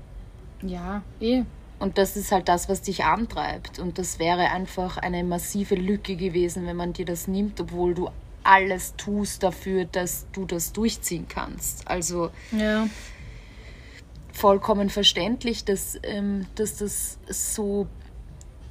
[0.62, 1.42] Ja, eh.
[1.78, 3.78] Und das ist halt das, was dich antreibt.
[3.78, 8.08] Und das wäre einfach eine massive Lücke gewesen, wenn man dir das nimmt, obwohl du
[8.42, 11.86] alles tust dafür, dass du das durchziehen kannst.
[11.86, 12.86] Also Ja.
[14.36, 17.86] Vollkommen verständlich, dass, ähm, dass das so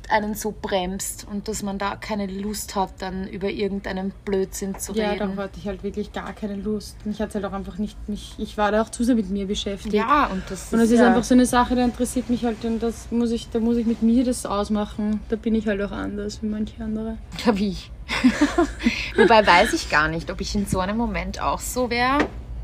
[0.08, 4.94] einen so bremst und dass man da keine Lust hat, dann über irgendeinen Blödsinn zu
[4.94, 5.20] Ja, reden.
[5.20, 7.04] darauf hatte ich halt wirklich gar keine Lust.
[7.08, 9.48] Mich hat halt auch einfach nicht, mich, ich war da auch zu sehr mit mir
[9.48, 9.96] beschäftigt.
[9.96, 12.64] Ja, und das Und es ist ja, einfach so eine Sache, da interessiert mich halt
[12.66, 15.22] und das muss ich, da muss ich mit mir das ausmachen.
[15.30, 17.18] Da bin ich halt auch anders wie manche andere.
[17.44, 17.92] Ja, wie ich.
[19.18, 22.20] Wobei weiß ich gar nicht, ob ich in so einem Moment auch so wäre.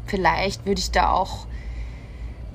[0.06, 1.48] Vielleicht würde ich da auch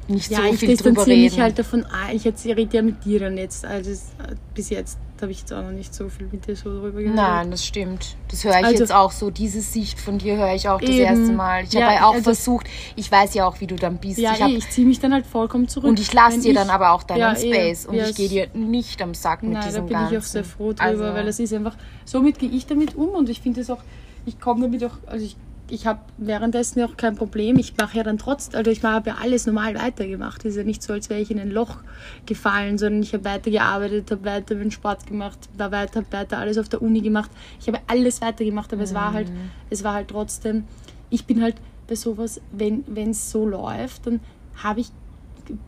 [0.09, 1.43] nicht Ja, so ich viel drüber distanziere mich reden.
[1.43, 1.85] halt davon.
[1.87, 3.65] ah, Ich jetzt ich rede ja mit dir dann jetzt.
[3.65, 4.13] Also es-
[4.55, 7.15] bis jetzt habe ich jetzt auch noch nicht so viel mit dir so drüber geredet.
[7.15, 8.17] Nein, das stimmt.
[8.31, 9.31] Das höre ich Also- jetzt auch so.
[9.31, 10.99] Diese Sicht von dir höre ich auch das Eben.
[11.01, 11.65] erste Mal.
[11.65, 12.67] Ich Ja, habe ja auch also- versucht,
[12.97, 14.19] ich weiß ja auch, wie du dann bist.
[14.19, 15.89] Ja, ich hab, eh, ich ziehe mich dann halt vollkommen zurück.
[15.89, 17.37] und ich lasse dir dann ich- aber auch deinen Ja, eh.
[17.37, 17.87] Space.
[17.87, 20.13] Und Ja, ich es- gehe dir nicht am Sack mit Nein, da diesem bin Ganzen.
[20.15, 23.09] ich auch sehr froh drüber, Also- weil das ist einfach, somit gehe ich damit um
[23.09, 23.81] und ich finde es auch,
[24.27, 25.37] ich komme damit auch, also ich,
[25.69, 27.59] ich habe währenddessen auch kein Problem.
[27.59, 30.45] Ich mache ja dann trotzdem, also ich habe ja alles normal weitergemacht.
[30.45, 31.79] Es ist ja nicht so, als wäre ich in ein Loch
[32.25, 36.59] gefallen, sondern ich habe weitergearbeitet, habe weiter den Sport gemacht, war weiter, habe weiter alles
[36.59, 37.31] auf der Uni gemacht.
[37.61, 39.51] Ich habe alles weitergemacht, aber es war halt, Mhm.
[39.71, 40.65] es war halt trotzdem,
[41.11, 41.57] ich bin halt
[41.89, 44.21] bei sowas, wenn es so läuft, dann
[44.63, 44.91] habe ich,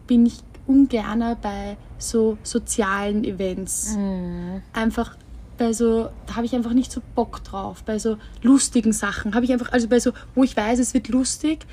[0.07, 4.63] bin ich ungerner bei so sozialen Events Mhm.
[4.73, 5.17] einfach
[5.59, 9.35] bei so, da habe ich einfach nicht so Bock drauf, bei so lustigen Sachen.
[9.35, 11.67] Habe ich einfach, also bei so, wo ich weiß, es wird lustig,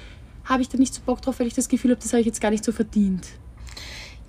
[0.43, 2.25] habe ich da nicht so Bock drauf, weil ich das Gefühl habe, das habe ich
[2.27, 3.27] jetzt gar nicht so verdient.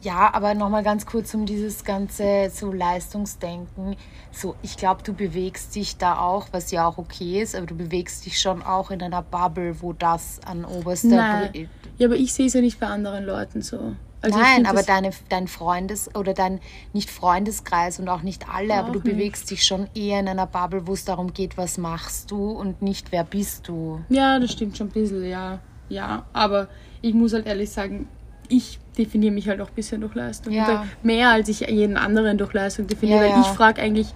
[0.02, 3.96] Ja, aber nochmal ganz kurz um dieses ganze so Leistungsdenken.
[4.30, 7.74] So, ich glaube, du bewegst dich da auch, was ja auch okay ist, aber du
[7.74, 11.68] bewegst dich schon auch in einer Bubble, wo das an oberster Nein.
[11.98, 13.96] Ja, aber ich sehe es ja nicht bei anderen Leuten so.
[14.22, 16.60] Also Nein, aber deine, dein Freundes- oder dein,
[16.92, 19.04] nicht Freundeskreis und auch nicht alle, aber Auch du nicht.
[19.16, 22.82] bewegst dich schon eher in einer Bubble, wo es darum geht, was machst du und
[22.82, 24.00] nicht, wer bist du.
[24.08, 25.58] Ja, das stimmt schon ein bisschen, ja.
[25.88, 26.68] Ja, aber
[27.02, 28.08] ich muss halt ehrlich sagen,
[28.48, 30.52] ich definiere mich halt auch ein bisschen durch Leistung.
[30.52, 30.86] Ja.
[31.02, 33.40] Mehr als ich jeden anderen durch Leistung definiere, Ja, weil ja.
[33.42, 34.08] ich frage eigentlich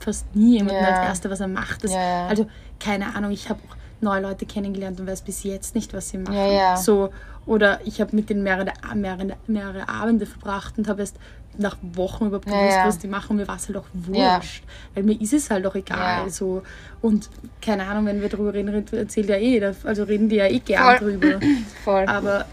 [0.00, 1.82] fast nie jemanden als Erster, was er macht.
[1.82, 1.92] Das.
[1.94, 2.46] Also,
[2.78, 6.18] keine Ahnung, ich habe auch neue Leute kennengelernt und weiß bis jetzt nicht, was sie
[6.18, 6.34] machen.
[6.34, 6.76] Ja, ja.
[6.76, 7.10] So,
[7.46, 11.16] oder ich habe mit denen mehrere, mehrere, mehrere Abende verbracht und habe erst
[11.58, 12.86] nach Wochen überhaupt gewusst, ja.
[12.86, 13.36] was die machen.
[13.36, 14.62] Mir war es halt auch wurscht.
[14.94, 16.28] Weil mir ist es halt auch egal.
[16.28, 16.62] So.
[17.00, 17.30] Und
[17.62, 20.58] keine Ahnung, wenn wir darüber reden, red- erzählt ja eh, also reden die ja eh
[20.58, 21.12] gern Voll.
[21.18, 21.40] drüber.
[21.84, 22.04] Voll.
[22.06, 22.44] Aber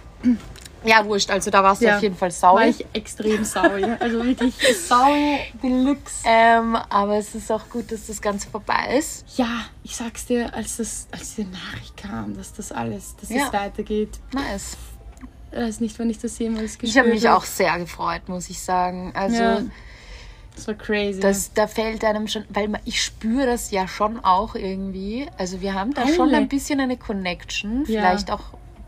[0.85, 2.63] Ja, wurscht, also da warst du ja, auf jeden Fall war sauer.
[2.65, 3.77] ich extrem sauer.
[3.77, 3.95] ja.
[3.99, 4.53] Also wirklich
[4.87, 6.23] sauer Deluxe.
[6.25, 9.25] Ähm, aber es ist auch gut, dass das Ganze vorbei ist.
[9.37, 13.47] Ja, ich sag's dir, als, das, als die Nachricht kam, dass das alles, dass Ja.
[13.47, 14.77] es weitergeht, Nice.
[15.51, 18.49] ich weiß nicht, wann ich das jemals gespürt Ich habe mich auch sehr gefreut, muss
[18.49, 19.11] ich sagen.
[19.15, 19.61] Also Ja.
[20.55, 21.19] Das war crazy.
[21.19, 25.27] das, da fällt einem schon, weil man, ich spüre das ja schon auch irgendwie.
[25.39, 26.37] Also wir haben da schon Alle.
[26.37, 27.85] ein bisschen eine Connection.
[27.87, 28.01] Ja.
[28.01, 28.41] Vielleicht auch,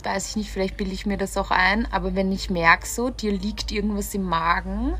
[0.06, 1.88] weiß ich nicht, vielleicht bilde ich mir das auch ein.
[1.92, 4.94] Aber wenn ich merke so, dir liegt irgendwas im Magen,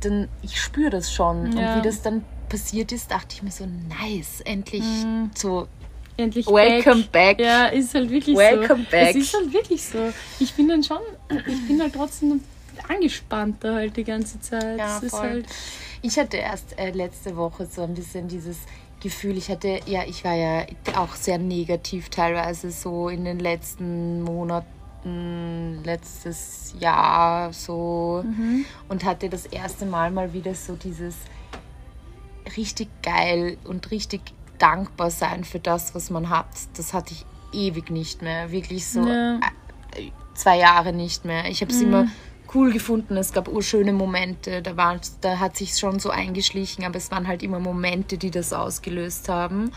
[0.00, 1.56] dann, ich spüre das schon.
[1.56, 1.74] Ja.
[1.74, 4.84] Und wie das dann passiert ist, dachte ich mir so, nice, endlich
[5.34, 5.68] so,
[6.16, 7.40] Endlich welcome back.
[7.40, 8.90] Ja, ist halt wirklich Welcome so.
[8.90, 9.16] back.
[9.16, 10.12] Es ist halt wirklich so.
[10.38, 10.98] Ich bin dann schon,
[11.28, 12.40] ich bin halt trotzdem
[12.88, 14.78] angespannter halt die ganze Zeit.
[14.78, 15.46] Ja, halt,
[16.02, 18.58] Ich hatte erst äh, letzte Woche so ein bisschen dieses
[19.00, 20.64] Gefühl, ich hatte, ja, ich war ja
[20.96, 28.24] auch sehr negativ teilweise so in den letzten Monaten, letztes Jahr so
[28.88, 31.16] und hatte das erste Mal mal wieder so dieses
[32.56, 34.22] richtig geil und richtig
[34.58, 36.46] dankbar sein für das, was man hat.
[36.76, 38.50] Das hatte ich ewig nicht mehr.
[38.50, 39.36] Wirklich so Ja.
[39.96, 41.46] äh, zwei Jahre nicht mehr.
[41.50, 42.06] Ich habe es immer
[42.54, 43.16] cool gefunden.
[43.16, 44.62] Es gab urschöne Momente.
[44.62, 48.30] Da, war, da hat sich schon so eingeschlichen, aber es waren halt immer Momente, die
[48.30, 49.72] das ausgelöst haben.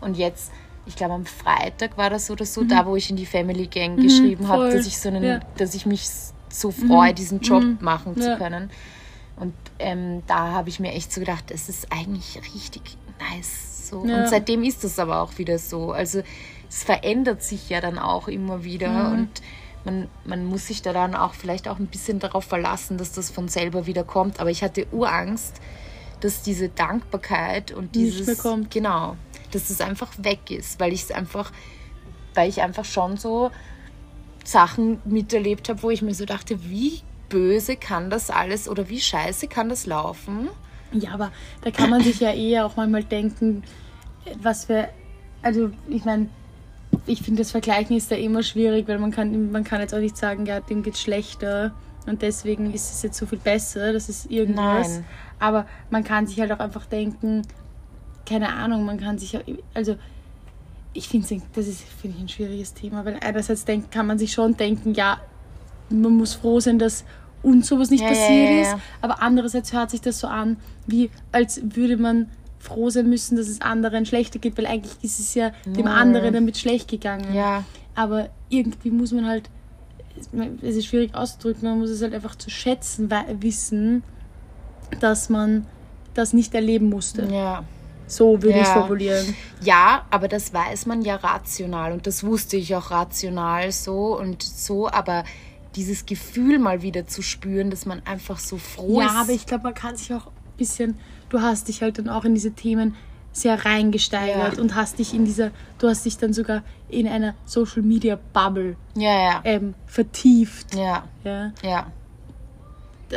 [0.00, 0.52] Und jetzt,
[0.86, 3.96] ich glaube am Freitag war das oder so, da wo ich in die Family Gang
[4.00, 5.40] geschrieben habe, dass ich so einen, Ja.
[5.56, 6.06] dass ich mich
[6.50, 8.36] so freue, diesen Job machen zu Ja.
[8.36, 8.70] können.
[9.36, 12.82] Und ähm, da habe ich mir echt so gedacht, es ist eigentlich richtig
[13.18, 13.88] nice.
[13.88, 14.04] So.
[14.06, 14.22] Ja.
[14.22, 15.90] Und seitdem ist es aber auch wieder so.
[15.92, 16.22] Also
[16.68, 19.18] es verändert sich ja dann auch immer wieder Mhm.
[19.18, 19.42] und
[19.84, 23.30] man, man muss sich da dann auch vielleicht auch ein bisschen darauf verlassen, dass das
[23.30, 24.40] von selber wieder kommt.
[24.40, 25.60] Aber ich hatte Urangst,
[26.20, 28.70] dass diese Dankbarkeit und Nicht dieses mehr kommt.
[28.70, 29.16] genau,
[29.50, 31.52] dass es einfach weg ist, weil ich es einfach,
[32.34, 33.50] weil ich einfach schon so
[34.44, 39.00] Sachen miterlebt habe, wo ich mir so dachte, wie böse kann das alles oder wie
[39.00, 40.48] scheiße kann das laufen?
[40.92, 43.64] ja, aber da kann man sich ja eher auch manchmal denken,
[44.40, 44.90] was wir,
[45.42, 46.28] also ich meine,
[47.06, 49.98] ich finde das Vergleichen ist da immer schwierig, weil man kann, man kann jetzt auch
[50.00, 51.72] nicht sagen, ja, dem geht's schlechter
[52.06, 54.96] und deswegen ist es jetzt so viel besser, das ist irgendwas.
[54.96, 55.04] Nein.
[55.38, 57.42] Aber man kann sich halt auch einfach denken,
[58.26, 59.42] keine Ahnung, man kann sich, auch-
[59.74, 59.96] also
[60.94, 64.32] ich finde, das ist finde ich ein schwieriges Thema, weil einerseits denk, kann man sich
[64.32, 65.18] schon denken, ja,
[65.90, 67.04] man muss froh sein, dass
[67.42, 68.78] uns sowas nicht Ja, passiert ja, ist, ja.
[69.02, 72.30] aber andererseits hört sich das so an, wie als würde man
[72.64, 76.32] froh sein müssen, dass es anderen schlechter geht, weil eigentlich ist es ja dem anderen
[76.32, 77.34] damit schlecht gegangen.
[77.34, 79.50] Ja, Aber irgendwie muss man halt,
[80.62, 84.02] es ist schwierig auszudrücken, man muss es halt einfach zu schätzen wissen,
[85.00, 85.66] dass man
[86.14, 87.22] das nicht erleben musste.
[87.30, 87.64] ja.
[88.06, 88.72] So würde ich Ja.
[88.74, 89.34] formulieren.
[89.62, 94.42] Ja, aber das weiß man ja rational und das wusste ich auch rational so und
[94.42, 95.24] so, aber
[95.74, 99.16] dieses Gefühl mal wieder zu spüren, dass man einfach so froh Ja, ist.
[99.16, 100.98] aber ich glaube, man kann sich auch ein bisschen,
[101.28, 102.94] du hast dich halt dann auch in diese Themen
[103.32, 104.60] sehr reingesteigert Ja.
[104.62, 108.76] und hast dich in dieser, du hast dich dann sogar in einer Social Media Bubble
[108.96, 110.74] ja, ja, ähm, vertieft.
[110.74, 111.52] ja, Ja.
[111.62, 111.86] ja,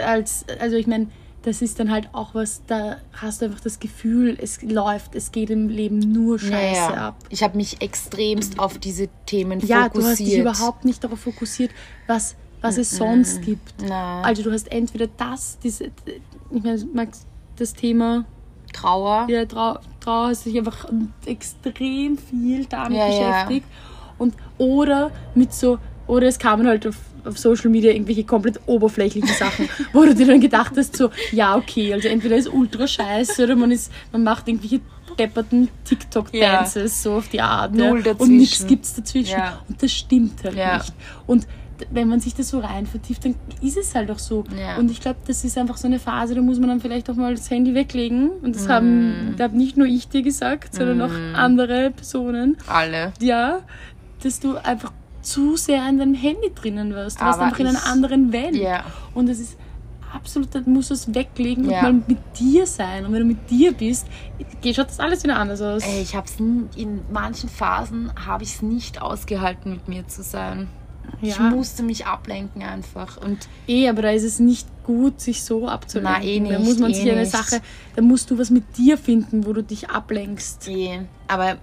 [0.06, 1.08] Als, also ich meine,
[1.43, 5.32] das ist dann halt auch was, da hast du einfach das Gefühl, es läuft, es
[5.32, 7.08] geht im Leben nur Scheiße ja.
[7.10, 7.15] ab.
[7.30, 10.41] Ich habe mich extremst auf diese Themen Ja, du hast dich fokussiert.
[10.41, 11.72] überhaupt nicht darauf fokussiert,
[12.08, 13.82] was, was es sonst gibt.
[13.82, 14.26] Nein.
[14.26, 17.26] Also du hast entweder das, diese, ich meine, Max,
[17.60, 18.26] das Thema
[18.74, 19.28] Trauer.
[19.30, 20.86] ja, Trau Trauer hast dich einfach
[21.26, 23.43] extrem viel damit Ja, ja.
[23.43, 23.65] beschäftigt.
[24.17, 29.30] Und oder mit so, oder es kamen halt auf, auf Social Media irgendwelche komplett oberflächlichen
[29.30, 33.43] Sachen, wo du dir dann gedacht hast, so, ja, okay, also entweder ist ultra scheiße
[33.43, 34.80] oder man ist, man macht irgendwelche
[35.20, 37.74] depperten TikTok-Dances, so auf die Art.
[37.74, 37.91] Null ja.
[37.91, 38.38] Und dazwischen.
[38.38, 39.32] nichts gibt's dazwischen.
[39.39, 39.62] Ja.
[39.67, 40.78] Und das stimmt halt Ja.
[40.78, 40.93] nicht.
[41.26, 41.48] Und
[41.92, 44.44] wenn man sich das so rein vertieft, dann ist es halt auch so.
[44.58, 44.78] Ja.
[44.78, 47.16] Und ich glaube, das ist einfach so eine Phase, da muss man dann vielleicht auch
[47.16, 48.30] mal das Handy weglegen.
[48.30, 48.72] Und das Mhm.
[48.72, 52.58] haben, da habe nicht nur ich dir gesagt, sondern auch andere Personen.
[52.68, 53.13] Alle.
[53.22, 53.60] Ja,
[54.24, 57.20] dass du einfach zu sehr in deinem Handy drinnen warst.
[57.20, 58.56] Du warst einfach in einer anderen Welt.
[58.56, 58.84] Ja.
[59.13, 59.58] Und es ist
[60.13, 61.80] absolut, da musst du es weglegen Ja.
[61.80, 63.06] und mal mit dir sein.
[63.06, 64.08] Und wenn du mit dir bist,
[64.62, 65.84] geht schaut das alles wieder anders aus.
[65.84, 70.24] Ey, ich hab's n- in manchen Phasen habe ich es nicht ausgehalten, mit mir zu
[70.24, 70.70] sein.
[71.22, 71.50] Ich Ja.
[71.50, 73.17] musste mich ablenken einfach.
[73.17, 76.22] Und Eh, aber da ist es nicht gut, sich so abzulenken.
[76.22, 77.32] Na, eh da nicht, muss man eh sich eine nicht.
[77.32, 77.62] Sache,
[77.96, 80.67] da musst du was mit dir finden, wo du dich ablenkst.
[80.67, 81.58] eh, aber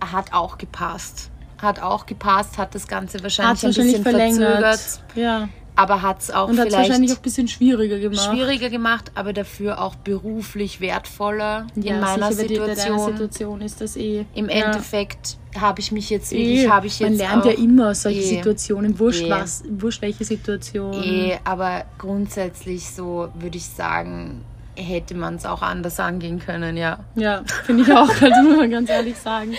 [0.00, 1.30] hat auch gepasst.
[1.60, 4.78] Hat auch gepasst, hat das Ganze wahrscheinlich, Hat wahrscheinlich ein bisschen verlängert.
[4.78, 5.00] verzögert.
[5.14, 5.48] Ja.
[5.76, 8.30] Aber hat es auch Und vielleicht wahrscheinlich auch ein bisschen schwieriger gemacht.
[8.32, 13.06] schwieriger gemacht, aber dafür auch beruflich wertvoller ja, in meiner sicher, dir- bei Situation.
[13.12, 14.24] Situation ist das eh.
[14.34, 14.64] Im ja.
[14.66, 18.02] Endeffekt habe ich mich jetzt Eh, wirklich, habe ich jetzt man lernt ja immer aus
[18.02, 19.30] solchen eh, Situationen, wurscht eh.
[19.30, 20.94] was, wurscht welche Situation.
[21.02, 24.42] Eh, aber grundsätzlich so würde ich sagen,
[24.76, 26.98] hätte man es auch anders angehen können, ja.
[27.14, 29.54] Ja, finde ich auch, also muss man ganz ehrlich sagen.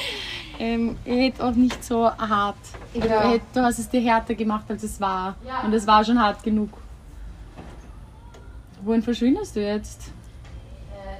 [0.59, 2.57] Ähm, er hätte auch nicht so hart.
[2.93, 3.29] Ja.
[3.29, 5.35] hätte, du hast es dir härter gemacht, als es war.
[5.45, 5.61] Ja.
[5.61, 6.69] Und es war schon hart genug.
[8.81, 10.11] Wohin verschwindest du jetzt?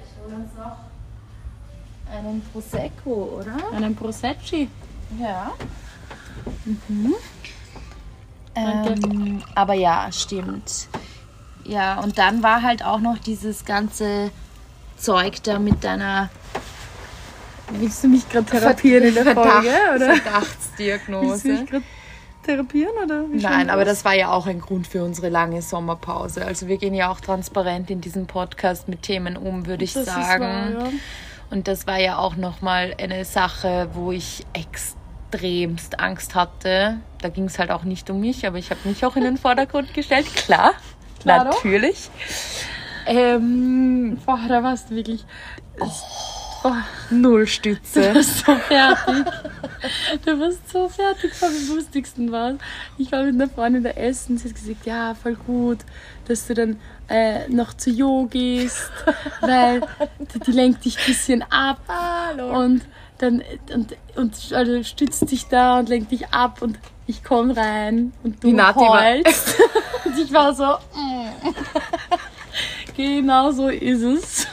[0.02, 0.78] ich hole uns noch
[2.16, 3.58] einen Prosecco, oder?
[3.76, 4.70] Einen Prosecci.
[5.20, 5.52] Ja.
[8.54, 9.08] Danke.
[9.08, 10.88] Ähm, aber ja, stimmt.
[11.64, 14.32] ja, und dann war halt auch noch dieses ganze
[14.98, 16.30] Zeug da mit deiner
[17.72, 19.70] Willst du mich gerade therapieren in der Verdacht, Folge?
[19.96, 20.08] Oder?
[20.08, 21.48] Willst du Verdachtsdiagnose.
[21.50, 21.84] mich gerade
[22.44, 22.94] therapieren?
[23.04, 23.24] Oder?
[23.30, 26.46] Nein, aber das war ja auch ein Grund für unsere lange Sommerpause.
[26.46, 30.08] Also wir gehen ja auch transparent in diesem Podcast mit Themen um, würde ich Das
[30.08, 30.44] ist sagen.
[30.44, 30.90] wahr, ja.
[31.50, 36.98] Und das war ja auch nochmal eine Sache, wo ich extremst Angst hatte.
[37.22, 39.38] Da ging es halt auch nicht um mich, aber ich habe mich auch in den
[39.38, 40.28] Vordergrund gestellt.
[40.36, 40.74] Klar,
[41.22, 42.10] Klar natürlich.
[43.06, 45.26] Ähm, Boah, da warst du wirklich.
[46.64, 48.02] Boah, null Stütze.
[48.02, 49.26] du warst so fertig.
[50.26, 51.34] Du warst so fertig.
[51.34, 52.56] Vor dem lustigsten war
[52.98, 54.38] Ich war mit einer Freundin da essen.
[54.38, 55.80] Sie hat gesagt, ja, voll gut,
[56.28, 58.90] dass du dann äh, noch zu Jo gehst,
[59.42, 59.82] weil
[60.34, 61.80] die, die lenkt dich ein bisschen ab.
[62.38, 62.82] und
[63.20, 63.44] dann
[63.74, 68.44] und, und also stützt dich da und lenkt dich ab und ich komme rein und
[68.44, 69.56] du heulst.
[70.06, 71.54] und ich war so, mm.
[72.96, 74.47] genau so ist es.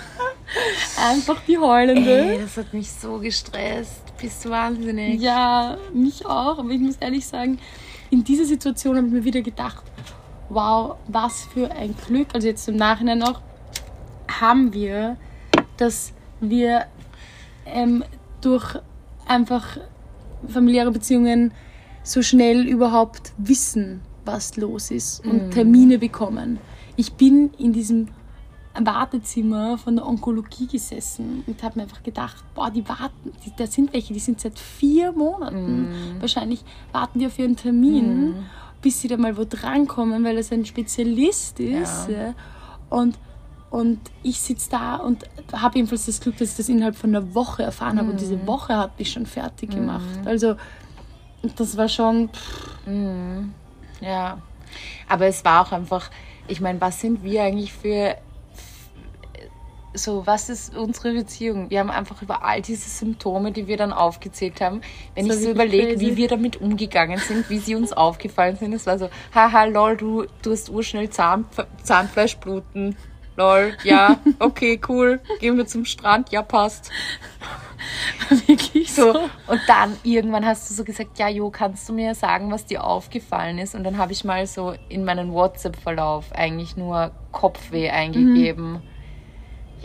[0.96, 2.32] Einfach die Heulende.
[2.32, 4.02] Ey, das hat mich so gestresst.
[4.20, 5.20] Bist du wahnsinnig?
[5.20, 6.58] Ja, mich auch.
[6.58, 7.58] Aber ich muss ehrlich sagen,
[8.10, 9.84] in dieser Situation habe ich mir wieder gedacht,
[10.48, 12.28] wow, was für ein Glück.
[12.32, 13.40] Also jetzt im Nachhinein noch,
[14.40, 15.16] haben wir,
[15.76, 16.86] dass wir
[17.66, 18.04] ähm,
[18.40, 18.76] durch
[19.26, 19.78] einfach
[20.48, 21.52] familiäre Beziehungen
[22.02, 26.58] so schnell überhaupt wissen, was los ist und Termine bekommen.
[26.96, 28.08] Ich bin in diesem
[28.80, 33.66] Wartezimmer von der Onkologie gesessen und habe mir einfach gedacht, boah, die warten, die, da
[33.66, 35.88] sind welche, die sind seit vier Monaten.
[36.20, 38.46] Wahrscheinlich warten die auf ihren Termin,
[38.82, 42.08] bis sie da mal wo drankommen, weil das ein Spezialist ist.
[42.08, 42.26] Ja.
[42.26, 42.34] Ja.
[42.90, 43.16] Und,
[43.70, 47.34] und ich sitze da und habe jedenfalls das Glück, dass ich das innerhalb von einer
[47.34, 48.10] Woche erfahren habe.
[48.10, 50.04] Und diese Woche hat mich schon fertig gemacht.
[50.24, 50.56] Also
[51.56, 52.28] das war schon...
[52.28, 52.78] Pff,
[54.00, 54.38] Ja.
[55.08, 56.10] Aber es war auch einfach,
[56.48, 58.16] ich meine, was sind wir eigentlich für
[59.94, 61.70] so, was ist unsere Beziehung?
[61.70, 64.80] Wir haben einfach über all diese Symptome, die wir dann aufgezählt haben,
[65.14, 68.72] wenn Das ich so überlege, wie wir damit umgegangen sind, wie sie uns aufgefallen sind,
[68.72, 71.46] es war so, haha, lol, du, du hast urschnell Zahn,
[71.82, 72.96] Zahnfleischbluten.
[73.36, 75.20] Lol, ja, okay, cool.
[75.40, 76.90] Gehen wir zum Strand, ja, passt.
[78.46, 79.18] wirklich So, so.
[79.48, 82.84] und dann irgendwann hast du so gesagt, ja, Jo, kannst du mir sagen, was dir
[82.84, 83.74] aufgefallen ist?
[83.74, 88.82] Und dann habe ich mal so in meinen WhatsApp-Verlauf eigentlich nur Kopfweh eingegeben.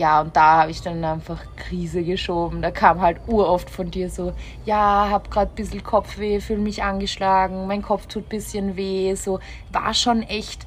[0.00, 2.62] Ja, und da habe ich dann einfach Krise geschoben.
[2.62, 4.32] Da kam halt uroft von dir so,
[4.64, 9.14] ja, hab gerade ein bisschen Kopfweh, fühle mich angeschlagen, mein Kopf tut ein bisschen weh.
[9.14, 10.66] So, war schon echt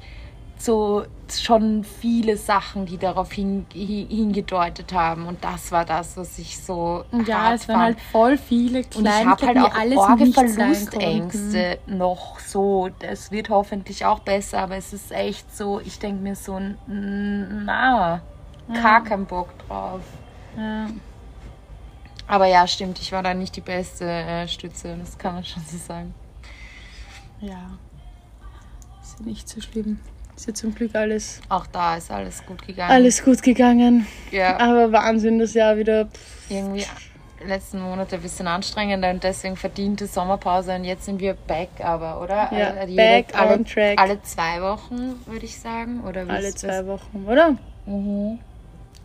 [0.56, 5.26] so schon viele Sachen, die darauf hin, hin, hingedeutet haben.
[5.26, 7.82] Und das war das, was ich so Ja, es waren fand.
[7.82, 12.88] halt voll viele Und ich habe halt auch alles sein Verlustängste noch so.
[13.00, 16.78] Das wird hoffentlich auch besser, aber es ist echt so, ich denke mir so, n-
[18.68, 20.00] na, gar keinen Bock drauf.
[20.56, 20.86] Ja.
[22.26, 25.62] Aber ja, stimmt, ich war da nicht die beste äh, Stütze, das kann man schon
[25.70, 26.14] so sagen.
[27.40, 27.70] ja.
[29.02, 30.00] Ist ja nicht so schlimm.
[30.34, 32.90] Ist ja zum Glück alles, Auch da ist alles gut gegangen.
[32.90, 34.06] alles gut gegangen.
[34.32, 36.06] Ja, Aber Wahnsinn, das Jahr wieder.
[36.06, 36.84] pff, irgendwie
[37.46, 42.20] letzten Monate ein bisschen anstrengender und deswegen verdiente Sommerpause und jetzt sind wir back, aber,
[42.22, 42.50] oder?
[42.58, 44.00] Ja, Also back alle, on track.
[44.00, 46.00] Alle zwei Wochen, würde ich sagen.
[46.04, 46.86] Oder Alle zwei?
[46.86, 47.56] Wochen, oder?
[47.84, 48.38] Mhm.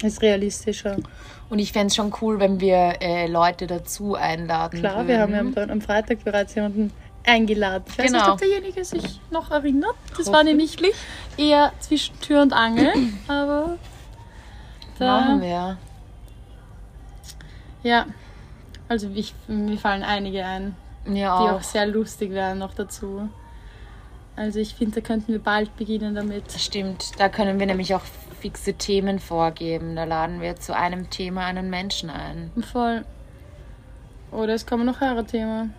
[0.04, 0.98] Ist realistischer.
[1.50, 5.08] Und ich fände es schon cool, wenn wir äh, Leute dazu einladen Klar, würden.
[5.08, 6.92] wir haben ja am, Freitag bereits jemanden
[7.26, 7.84] eingeladen.
[7.88, 8.20] Ich weiß Genau.
[8.20, 9.96] nicht, ob derjenige sich noch erinnert.
[10.18, 10.78] Das war nämlich
[11.38, 12.94] eher zwischen Tür und Angel.
[13.28, 13.78] Aber
[15.00, 15.78] da, Machen wir.
[17.84, 18.06] ja,
[18.88, 21.52] also ich, mir fallen einige ein, Mir die auch.
[21.54, 23.28] auch sehr lustig wären noch dazu.
[24.36, 26.52] Also ich finde, da könnten wir bald beginnen damit.
[26.54, 28.02] Stimmt, da können wir nämlich auch
[28.40, 29.96] fixe Themen vorgeben.
[29.96, 32.52] Da laden wir zu einem Thema einen Menschen ein.
[32.72, 33.06] Voll.
[34.32, 35.74] Oder es kommen noch Hörerthemen.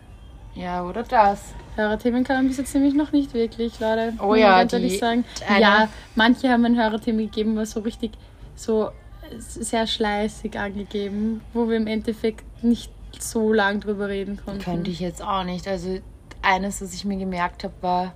[0.55, 1.55] Ja, oder das.
[1.77, 4.15] Hörerthemen kann man bis jetzt nämlich noch nicht wirklich, Leute.
[4.21, 5.25] Oh ja, ganz die- ehrlich sagen.
[5.61, 8.13] Ja, manche haben ein Hörerthema gegeben, was so richtig
[8.57, 8.91] so
[9.39, 14.61] sehr schleißig angegeben, wo wir im Endeffekt nicht so lang drüber reden konnten.
[14.63, 15.69] Könnte ich jetzt auch nicht.
[15.69, 15.99] Also
[16.43, 18.13] eines, was ich mir gemerkt habe, war,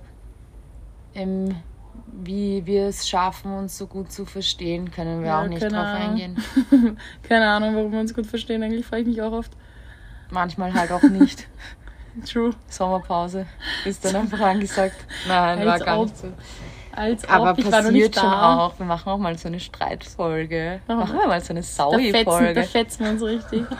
[1.13, 1.55] ähm,
[2.23, 5.73] wie wir es schaffen, uns so gut zu verstehen, können wir Ja, auch nicht drauf
[5.73, 6.01] Ahnung.
[6.11, 6.43] eingehen.
[7.27, 8.63] Keine Ahnung, warum wir uns gut verstehen.
[8.63, 9.51] Eigentlich frage ich mich auch oft.
[10.31, 11.47] Manchmal halt auch nicht.
[12.25, 12.51] True.
[12.69, 13.45] Sommerpause
[13.85, 14.95] ist dann einfach angesagt.
[15.27, 16.05] Nein, war Als gar ob.
[16.05, 16.27] nicht so.
[16.95, 18.55] Als ob Aber ich war noch nicht passiert schon da.
[18.65, 18.79] auch.
[18.79, 20.79] Wir machen auch mal so eine Streitfolge.
[20.87, 21.27] Machen Machen wir.
[21.27, 22.63] mal so eine Da fetzen, da Saui-Folge.
[22.63, 23.63] fetzen wir uns richtig.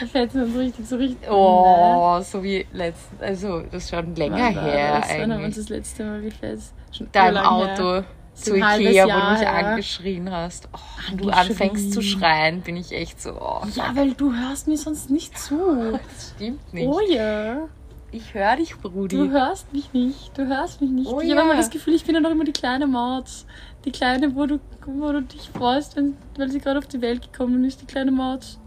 [0.00, 1.28] Da fetzen wir uns richtig, so richtig.
[1.28, 5.08] Oh, so wie letztens, also das ist schon länger Wann war her das?
[5.10, 5.56] Wann haben wir uns eigentlich.
[5.56, 6.74] das letzte Mal gefetzt?
[6.92, 7.72] Schon Da im urlang her.
[7.72, 8.06] Auto.
[8.34, 9.54] zu Ikea, wo Jahr du mich her.
[9.54, 10.68] angeschrien hast.
[10.72, 14.68] Oh, und du anfängst zu schreien, bin ich echt so, oh, Ja, weil du hörst
[14.68, 15.56] mir sonst nicht zu.
[15.92, 16.86] das stimmt nicht.
[16.86, 17.68] Oh ja.
[18.14, 19.16] Ich höre dich, Brudi.
[19.16, 20.36] Du hörst mich nicht.
[20.36, 21.06] Du hörst mich nicht.
[21.08, 21.44] Oh ich habe ja.
[21.44, 23.46] immer das Gefühl, ich bin ja noch immer die kleine Maus.
[23.86, 27.32] Die kleine, wo du, wo du dich freust, wenn, weil sie gerade auf die Welt
[27.32, 28.58] gekommen ist, die kleine Maus.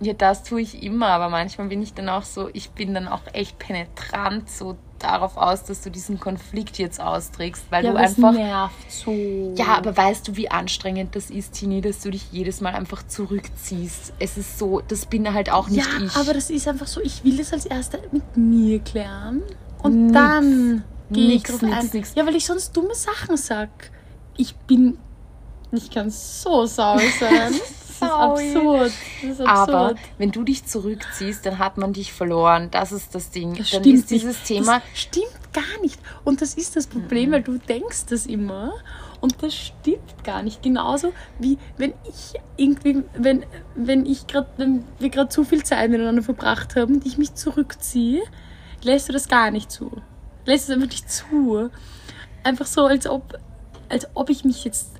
[0.00, 3.06] Ja, das tue ich immer, aber manchmal bin ich dann auch so, ich bin dann
[3.06, 7.96] auch echt penetrant so darauf aus, dass du diesen Konflikt jetzt austrägst, weil Ja, du
[7.98, 8.32] einfach.
[8.32, 9.54] nervt so.
[9.56, 13.06] Ja, aber weißt du, wie anstrengend das ist, Tini, dass du dich jedes Mal einfach
[13.06, 14.14] zurückziehst?
[14.18, 16.16] Es ist so, das bin halt auch nicht ja, ich.
[16.16, 19.42] aber das ist einfach so, ich will das als erster mit mir klären.
[19.82, 20.12] Und Nix.
[20.14, 21.90] dann gehe ich drauf nix, ein.
[21.92, 22.14] nix.
[22.14, 23.68] Ja, weil ich sonst dumme Sachen sag.
[24.36, 24.98] Ich bin.
[25.72, 27.52] Ich kann so sauer sein.
[28.00, 28.92] Das ist absurd.
[29.22, 29.68] Das ist absurd.
[29.68, 32.68] aber wenn du dich zurückziehst, dann hat man dich verloren.
[32.70, 33.56] Das ist das Ding.
[33.56, 34.46] Das dann stimmt ist dieses nicht.
[34.46, 34.80] Thema.
[34.80, 35.98] Das stimmt gar nicht.
[36.24, 38.72] Und das ist das Problem, weil du denkst das immer.
[39.20, 40.62] Und das stimmt gar nicht.
[40.62, 45.90] Genauso wie wenn ich irgendwie, wenn, wenn ich gerade, wenn wir gerade zu viel Zeit
[45.90, 48.22] miteinander verbracht haben und ich mich zurückziehe,
[48.82, 49.90] lässt du das gar nicht zu.
[50.44, 51.70] Lässt es einfach nicht zu.
[52.42, 53.38] Einfach so, als ob,
[53.88, 54.93] als ob ich mich jetzt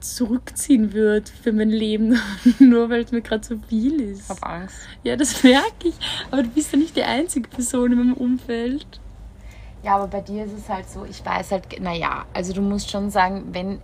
[0.00, 2.18] zurückziehen würde für mein Leben,
[2.58, 4.22] nur weil es mir gerade so viel ist.
[4.22, 4.76] Ich hab Angst.
[5.02, 5.94] Ja, das merke ich.
[6.30, 8.86] Aber du bist ja nicht die einzige Person in meinem Umfeld.
[9.82, 12.90] Ja, aber bei dir ist es halt so, ich weiß halt, naja, also du musst
[12.90, 13.80] schon sagen, wenn,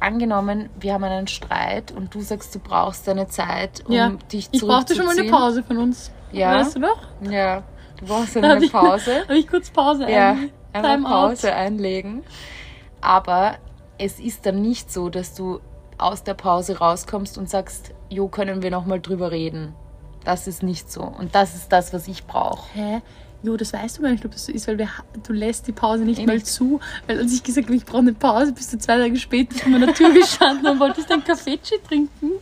[0.00, 4.12] angenommen, wir haben einen Streit und du sagst, du brauchst deine Zeit, um ja.
[4.32, 5.30] dich ich brauchte schon mal eine zurückzuziehen.
[5.30, 6.10] Pause von uns.
[6.32, 6.54] Ja.
[6.56, 7.00] Weißt du noch?
[7.22, 7.62] Ja,
[7.98, 9.22] du brauchst Da eine Pause.
[9.28, 10.36] Habe ich kurz Pause ja,
[10.72, 12.22] ein- einmal Pause einlegen.
[13.00, 13.56] Aber
[13.98, 15.60] es ist dann nicht so, dass du
[15.98, 19.74] aus der Pause rauskommst und sagst, jo, können wir nochmal drüber reden.
[20.24, 21.02] Das ist nicht so.
[21.02, 22.68] Und das ist das, was ich brauche.
[22.74, 23.00] Hä?
[23.42, 24.88] Jo, das weißt du gar nicht, ob das so ist, weil wir,
[25.26, 26.46] du lässt die Pause nicht Eh mal nicht.
[26.46, 26.80] zu.
[27.06, 29.70] Weil als ich gesagt habe, ich brauche eine Pause, bist du zwei Tage später vor
[29.70, 32.32] meiner Tür gestanden und wolltest dein Kaffeetee trinken.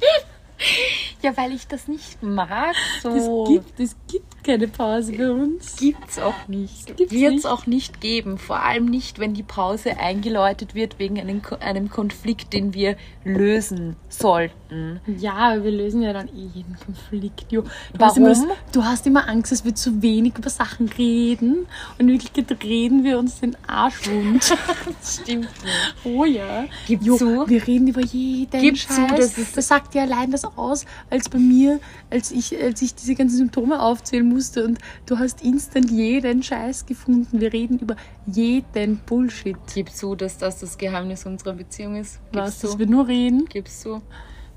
[1.22, 2.74] Ja, weil ich das nicht mag.
[3.02, 3.10] So.
[3.44, 5.76] Das gibt, es gibt keine Pause bei uns.
[5.76, 6.96] Gibt's auch nicht.
[6.96, 7.46] Gibt's Wird's nicht.
[7.46, 8.38] auch nicht geben.
[8.38, 13.96] Vor allem nicht, wenn die Pause eingeläutet wird wegen einem, einem Konflikt, den wir lösen
[14.08, 15.00] sollten.
[15.18, 17.50] Ja, aber wir lösen ja dann eh jeden Konflikt.
[17.50, 17.62] Jo.
[17.62, 18.08] Du, Warum?
[18.08, 21.66] Hast immer, das- du hast immer Angst, dass wir zu wenig über Sachen reden.
[21.98, 24.56] Und in Wirklichkeit reden wir uns den Arsch wund.
[25.00, 25.94] Das stimmt nicht.
[26.04, 26.64] oh ja.
[26.86, 27.48] Gib Jo, zu.
[27.48, 29.10] Wir reden über jeden Gib zu, Scheiß.
[29.16, 31.80] das ist- das sagt ja allein das aus, als bei mir,
[32.10, 36.86] als ich, als ich diese ganzen Symptome aufzählen musste und du hast instant jeden Scheiß
[36.86, 37.40] gefunden.
[37.40, 37.96] Wir reden über
[38.26, 39.56] jeden Bullshit.
[39.74, 42.20] Gib zu, dass das das Geheimnis unserer Beziehung ist.
[42.32, 42.78] Was, Gibst dass du?
[42.78, 43.46] wir nur reden?
[43.46, 44.02] Gibst du?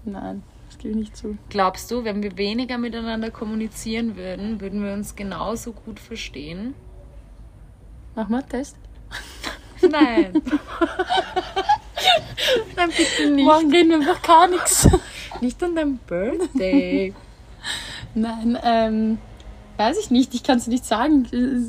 [0.06, 1.38] Nein, das gebe ich nicht zu.
[1.50, 6.74] Glaubst du, wenn wir weniger miteinander kommunizieren würden, würden wir uns genauso gut verstehen?
[8.16, 8.76] Mach mal einen Test.
[9.82, 10.34] Nein.
[12.76, 13.46] Nein, bitte nicht.
[13.46, 14.88] Morgen reden wir einfach gar nichts.
[15.42, 17.14] Nicht an deinem Birthday.
[18.16, 19.18] Nein, ähm,
[19.80, 20.36] weiß ich nicht.
[20.36, 21.26] Ich kann es nicht sagen.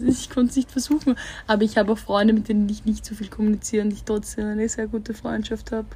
[0.07, 1.17] Ich konnte es nicht versuchen.
[1.47, 4.47] Aber ich habe auch Freunde, mit denen ich nicht so viel kommuniziere und ich trotzdem
[4.47, 5.87] eine sehr gute Freundschaft habe.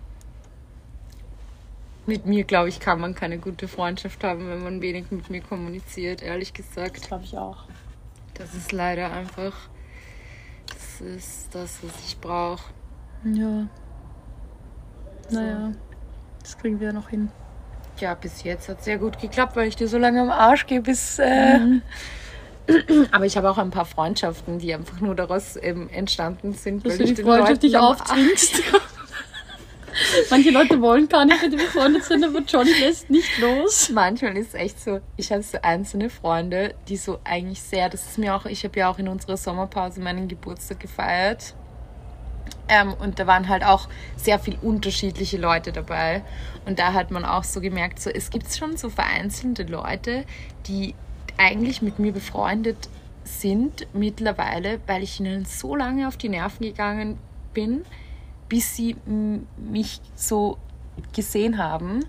[2.06, 5.40] Mit mir, glaube ich, kann man keine gute Freundschaft haben, wenn man wenig mit mir
[5.40, 7.02] kommuniziert, ehrlich gesagt.
[7.02, 7.64] Glaube ich auch.
[8.34, 9.68] Das ist leider einfach.
[10.66, 12.72] Das ist das, was ich brauche.
[13.24, 13.66] Ja.
[15.30, 15.72] Naja,
[16.40, 17.30] das kriegen wir noch hin.
[18.00, 20.66] Ja, bis jetzt hat es sehr gut geklappt, weil ich dir so lange am Arsch
[20.66, 21.18] gehe, bis.
[21.18, 21.82] Äh Mhm.
[23.10, 26.92] Aber ich habe auch ein paar Freundschaften, die einfach nur daraus ähm, entstanden sind, Dass
[26.92, 28.62] weil du ich die Freundschaft dich aufzwingst.
[30.30, 33.90] Manche Leute wollen gar nicht mit dir befreundet sein, aber Johnny lässt nicht los.
[33.90, 38.04] Manchmal ist es echt so, ich habe so einzelne Freunde, die so eigentlich sehr, das
[38.06, 41.54] ist mir auch, ich habe ja auch in unserer Sommerpause meinen Geburtstag gefeiert.
[42.68, 46.22] Ähm, und da waren halt auch sehr viel unterschiedliche Leute dabei.
[46.64, 50.24] Und da hat man auch so gemerkt, so, es gibt schon so vereinzelte Leute,
[50.66, 50.94] die
[51.36, 52.88] eigentlich mit mir befreundet
[53.24, 57.18] sind mittlerweile, weil ich ihnen so lange auf die Nerven gegangen
[57.52, 57.84] bin,
[58.48, 58.96] bis sie
[59.56, 60.58] mich so
[61.14, 62.04] gesehen haben.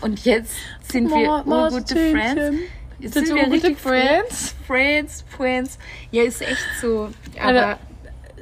[0.00, 0.54] Und jetzt
[0.90, 2.12] sind wir Mama, Tütchen.
[2.12, 2.58] Friends.
[2.98, 4.54] Jetzt Sind sind wir gute richtig Friends?
[4.66, 5.78] Friends, Friends.
[6.10, 7.10] Ja, ist echt so.
[7.38, 7.78] Aber Aber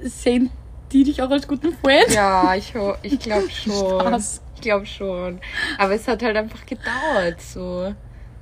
[0.04, 0.50] sehen
[0.94, 2.08] die dich auch als guten Freund?
[2.10, 2.72] ja, ich,
[3.02, 4.00] ich glaube schon.
[4.00, 4.40] Spaß.
[4.54, 5.40] Ich glaube schon.
[5.78, 7.40] Aber es hat halt einfach gedauert.
[7.40, 7.94] So.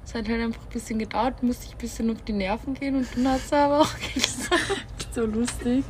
[0.04, 2.96] Es hat halt einfach ein bisschen gedauert, musste ich ein bisschen auf die Nerven gehen
[2.96, 4.86] und dann hat es aber auch gesagt.
[5.12, 5.84] So lustig.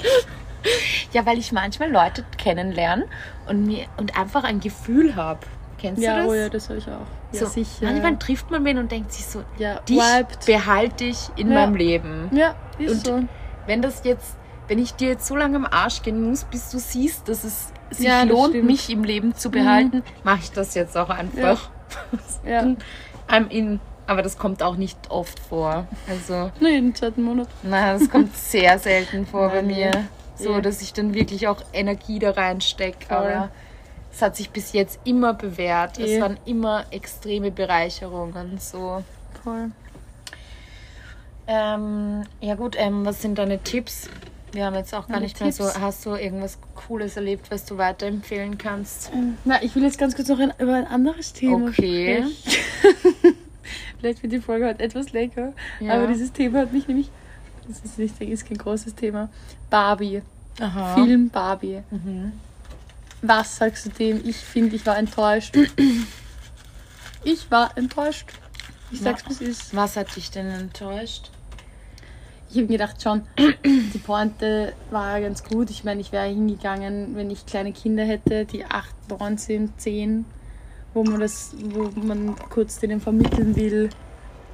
[1.12, 3.06] Ja, weil ich manchmal Leute kennenlerne
[3.48, 5.40] und mir und einfach ein Gefühl habe.
[5.78, 6.28] Kennst Ja, du das?
[6.30, 7.06] oh ja, das habe ich auch.
[7.32, 7.86] Ja, so, sicher.
[7.86, 10.46] Manchmal trifft man wen und denkt sich so, ja, dich vibed.
[10.46, 11.54] behalte ich in Ja.
[11.54, 12.30] meinem Leben.
[12.32, 13.24] Ja, ist Und so.
[13.66, 14.36] wenn das jetzt,
[14.68, 17.72] wenn ich dir jetzt so lange am Arsch gehen muss, bis du siehst, dass es
[17.90, 18.54] sich Ja, lohnt.
[18.54, 18.66] Mhm.
[18.66, 21.68] mich im Leben zu behalten, mache ich das jetzt auch einfach.
[22.46, 22.62] Ja.
[23.28, 23.80] I'm in.
[24.06, 25.86] Aber das kommt auch nicht oft vor.
[26.08, 27.48] Also, Nur jeden zweiten Monat.
[27.62, 29.90] naja, das kommt sehr selten vor bei Nein, mir.
[29.94, 30.44] nee.
[30.44, 33.14] So, dass ich dann wirklich auch Energie da reinstecke.
[33.16, 33.50] Aber
[34.12, 35.98] es hat sich bis jetzt immer bewährt.
[35.98, 36.16] Eh.
[36.16, 38.58] Es waren immer extreme Bereicherungen.
[38.58, 39.04] So.
[39.44, 39.70] Voll.
[41.46, 44.08] Ähm, ja gut, ähm, was sind deine Tipps?
[44.52, 45.64] Wir haben jetzt auch gar Meine nicht mehr so.
[45.64, 45.80] Tipps?
[45.80, 49.10] Hast du irgendwas Cooles erlebt, was du weiterempfehlen kannst?
[49.44, 52.22] Na, ich will jetzt ganz kurz noch ein, über ein anderes Thema Okay.
[52.22, 53.34] sprechen.
[53.98, 55.94] Vielleicht wird die Folge heute etwas länger, Ja.
[55.94, 57.10] aber dieses Thema hat mich nämlich,
[57.68, 59.30] das ist nicht, ist kein großes Thema,
[59.70, 60.22] Barbie,
[60.60, 60.94] Aha.
[60.94, 61.82] Film Barbie.
[61.90, 62.32] Mhm.
[63.22, 64.20] Was sagst du dem?
[64.28, 65.56] Ich finde, ich war enttäuscht.
[67.24, 68.26] Ich war enttäuscht.
[68.90, 69.76] Ich sag's, es ist.
[69.76, 71.30] Was hat dich denn enttäuscht?
[72.54, 73.22] Ich habe gedacht schon,
[73.64, 75.70] die Pointe war ganz gut.
[75.70, 80.26] Ich meine, ich wäre hingegangen, wenn ich kleine Kinder hätte, die 8, 9 sind, 10,
[80.92, 83.88] wo man das, wo man kurz denen vermitteln will,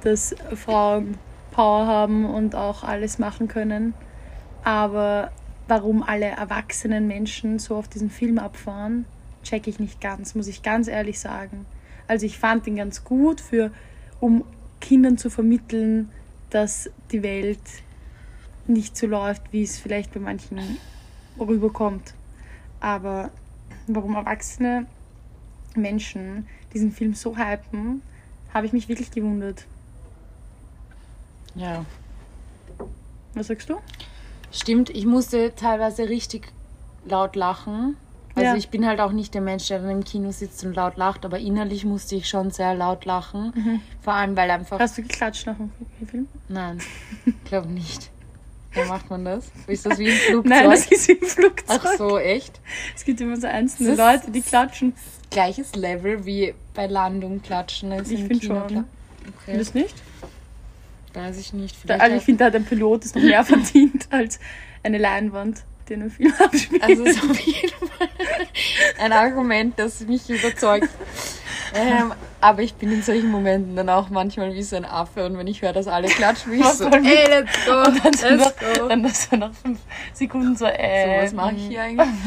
[0.01, 1.17] dass Frauen
[1.51, 3.93] Power haben und auch alles machen können.
[4.63, 5.31] Aber
[5.67, 9.03] warum alle erwachsenen Menschen so auf diesen Film abfahren,
[9.43, 11.65] check ich nicht ganz, muss ich ganz ehrlich sagen.
[12.07, 13.71] Also ich fand ihn ganz gut für,
[14.21, 14.45] um
[14.79, 16.09] Kindern zu vermitteln,
[16.49, 17.59] dass die Welt
[18.69, 20.77] nicht so läuft, wie es vielleicht bei manchen
[21.39, 22.13] rüberkommt.
[22.79, 23.31] Aber
[23.87, 24.85] warum erwachsene
[25.75, 28.01] Menschen diesen Film so hypen,
[28.53, 29.65] habe ich mich wirklich gewundert.
[31.55, 31.85] Ja.
[33.33, 33.77] Was sagst du?
[34.51, 36.51] Stimmt, ich musste teilweise richtig
[37.05, 37.97] laut lachen.
[38.35, 38.55] Also Ja.
[38.55, 41.25] ich bin halt auch nicht der Mensch, der dann im Kino sitzt und laut lacht,
[41.25, 43.81] aber innerlich musste ich schon sehr laut lachen.
[44.01, 44.79] Vor allem, weil einfach.
[44.79, 45.71] Hast du geklatscht nach dem
[46.07, 46.27] Film?
[46.47, 46.79] Nein,
[47.45, 48.11] glaube nicht.
[48.73, 49.45] Wie macht man das?
[49.67, 50.49] Ist das wie ein Flugzeug?
[50.49, 51.79] Nein, das ist wie im Flugzeug.
[51.83, 52.59] Ach so, echt?
[52.95, 54.93] Es gibt immer so einzelne Das ist- Leute, die klatschen.
[55.31, 57.91] Gleiches Level wie bei Landung klatschen.
[57.91, 58.55] als Ich im find Kino.
[58.67, 58.77] schon.
[58.77, 58.85] Okay.
[59.45, 59.95] Findest du nicht?
[61.13, 61.75] Weiß ich nicht.
[61.75, 64.39] Vielleicht also ich finde, da ein Pilot es noch mehr verdient als
[64.83, 66.83] eine Leinwand, die einen Film abspielt.
[66.83, 68.09] Also ist auf jeden Fall
[68.99, 70.89] ein Argument, das mich überzeugt.
[71.75, 75.37] Ähm, aber ich bin in solchen Momenten dann auch manchmal wie so ein Affe und
[75.37, 78.27] wenn ich höre, dass alle klatschen, bin ich so, ey, let's go, Und dann, so
[78.27, 78.87] let's nach, go.
[78.87, 79.79] dann so nach fünf
[80.13, 82.07] Sekunden so, So, äh, was mache ich hier eigentlich?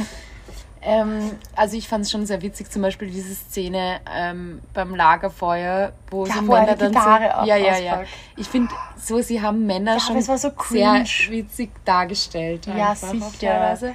[0.84, 5.92] Ähm, also ich fand es schon sehr witzig, zum Beispiel diese Szene ähm, beim Lagerfeuer,
[6.10, 8.02] wo Ja, so wo er Männer die dann so, ja, ja, ja.
[8.36, 12.66] Ich finde, so sie haben Männer Ja, schon so sehr witzig dargestellt.
[12.66, 13.94] Ja, sicher.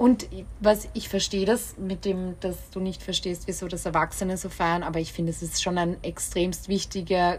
[0.00, 0.28] Und
[0.60, 4.82] was ich verstehe das mit dem, dass du nicht verstehst, wieso das Erwachsene so feiern,
[4.82, 7.36] aber ich finde, es ist schon ein extremst wichtiger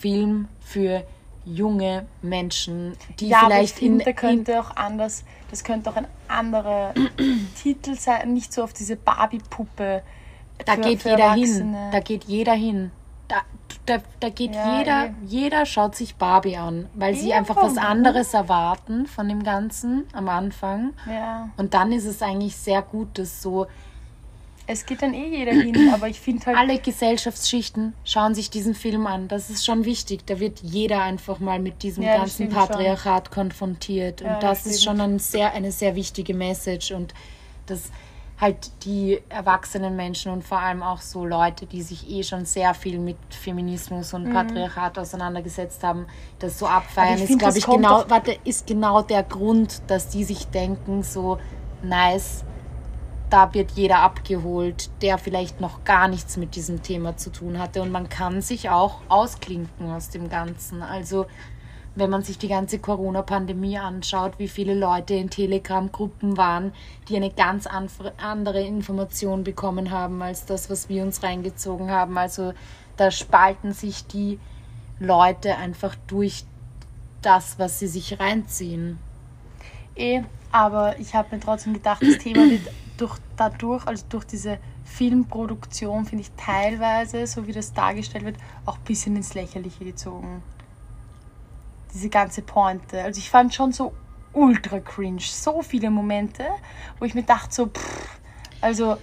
[0.00, 1.04] Film für
[1.44, 5.22] junge Menschen, die ja, vielleicht aber ich finde, in, der könnte auch anders,
[5.52, 6.94] das könnte auch ein anderer
[7.62, 10.02] Titel sein, nicht so auf diese Barbie-Puppe.
[10.64, 11.76] Da für- geht für jeder hin.
[11.92, 12.90] Da geht jeder hin.
[13.28, 13.42] Da,
[13.88, 15.10] da, da geht Ja, jeder, eh.
[15.26, 20.28] jeder schaut sich Barbie an, weil sie einfach was anderes erwarten von dem Ganzen am
[20.28, 20.92] Anfang.
[21.08, 23.66] Ja, Und dann ist es eigentlich sehr gut, dass so
[24.70, 28.74] es geht dann eh jeder hin, aber ich finde halt, alle Gesellschaftsschichten schauen sich diesen
[28.74, 29.26] Film an.
[29.26, 30.26] Das ist schon wichtig.
[30.26, 32.68] Da wird jeder einfach mal mit diesem Ja, das ganzen stimmt schon.
[32.68, 34.20] Patriarchat konfrontiert.
[34.20, 36.92] Und das das ist schon ein sehr, eine sehr wichtige Message.
[36.92, 37.14] Und
[37.64, 37.90] dass
[38.40, 42.72] halt die erwachsenen Menschen und vor allem auch so Leute, die sich eh schon sehr
[42.72, 46.06] viel mit Feminismus und Patriarchat auseinandergesetzt haben,
[46.38, 47.24] das so abfeiern, Mhm.
[47.24, 51.38] ist, glaube ich, genau, warte, ist genau der Grund, dass die sich denken, so
[51.82, 52.44] nice,
[53.28, 57.82] da wird jeder abgeholt, der vielleicht noch gar nichts mit diesem Thema zu tun hatte.
[57.82, 60.82] Und man kann sich auch ausklinken aus dem Ganzen.
[60.82, 61.26] Also
[61.98, 66.72] wenn man sich die ganze Corona-Pandemie anschaut, wie viele Leute in Telegram-Gruppen waren,
[67.08, 72.16] die eine ganz andere Information bekommen haben als das, was wir uns reingezogen haben.
[72.18, 72.52] Also
[72.96, 74.38] da spalten sich die
[74.98, 76.44] Leute einfach durch
[77.22, 78.98] das, was sie sich reinziehen.
[79.96, 82.62] eh, aber ich habe mir trotzdem gedacht, das Thema wird
[82.96, 88.76] durch, dadurch, also durch diese Filmproduktion, finde ich teilweise, so wie das dargestellt wird, auch
[88.76, 90.42] ein bisschen ins Lächerliche gezogen.
[91.98, 93.02] Diese ganze Pointe.
[93.02, 93.92] Also ich fand schon so
[94.32, 95.18] ultra cringe.
[95.20, 96.46] So viele Momente,
[97.00, 98.20] wo ich mir dachte, so, pff,
[98.60, 98.98] also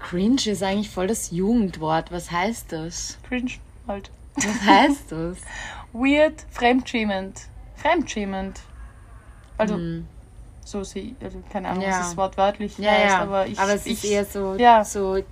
[0.00, 2.10] Cringe ist eigentlich voll das Jugendwort.
[2.10, 3.18] Was heißt das?
[3.28, 3.52] cringe
[3.86, 4.10] halt.
[4.34, 5.38] Was heißt das?
[5.92, 7.42] Weird, fremdschämend.
[7.76, 8.62] Fremdschämend.
[9.56, 9.78] Also,
[10.64, 11.90] so sie, also keine Ahnung, Ja.
[11.90, 13.20] was das Wort wörtlich Ja, heißt, ja.
[13.20, 13.60] aber ich.
[13.60, 14.84] aber es ich, ist eher so, ja.
[14.84, 15.22] so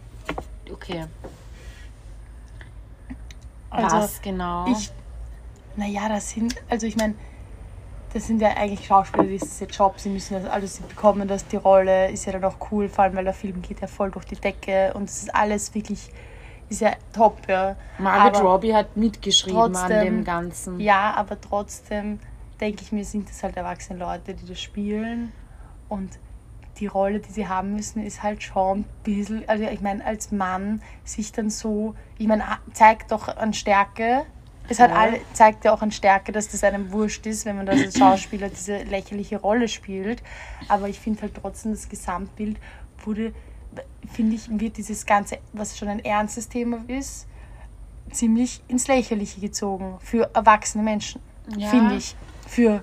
[0.71, 1.07] okay.
[3.71, 4.66] Also, Was genau?
[4.71, 4.93] Ich,
[5.79, 7.14] naja, das sind, also ich meine,
[8.12, 11.29] das sind ja eigentlich Schauspieler, das ist ihr Job, sie müssen das, also sie bekommen
[11.29, 13.87] das, die Rolle, ist ja dann auch cool, vor allem weil der Film geht ja
[13.87, 16.11] voll durch die Decke und es ist alles wirklich,
[16.68, 17.76] ist ja top, ja.
[17.99, 20.81] Margaret Aber Robbie hat mitgeschrieben an trotzdem- dem Ganzen.
[20.81, 22.18] Ja, aber trotzdem
[22.61, 25.33] denke ich mir, sind das halt erwachsene Leute, die das spielen
[25.89, 26.11] und
[26.81, 30.31] die Rolle, die sie haben müssen, ist halt schon ein bisschen, also ich meine, als
[30.33, 34.24] Mann sich dann so, ich meine, zeigt doch an Stärke.
[34.69, 37.66] Es hat alle, zeigt ja auch an Stärke, dass das einem wurscht ist, wenn man
[37.66, 40.23] das als Schauspieler diese lächerliche Rolle spielt.
[40.69, 42.59] Aber ich finde halt trotzdem, das Gesamtbild
[43.05, 43.33] wurde,
[44.12, 47.27] finde ich, wird dieses Ganze, was schon ein ernstes Thema ist,
[48.11, 51.21] ziemlich ins Lächerliche gezogen für erwachsene Menschen,
[51.57, 51.69] Ja.
[51.69, 52.14] finde ich.
[52.47, 52.83] Für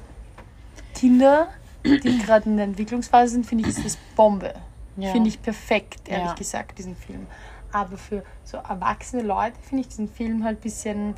[0.93, 1.49] Kinder,
[1.83, 4.53] die gerade in der Entwicklungsphase sind, finde ich, ist das Bombe.
[4.97, 5.11] Ja.
[5.11, 6.33] Finde ich perfekt, ehrlich Ja.
[6.35, 7.27] gesagt, diesen Film.
[7.71, 11.15] Aber für so erwachsene Leute finde ich diesen Film halt ein bisschen,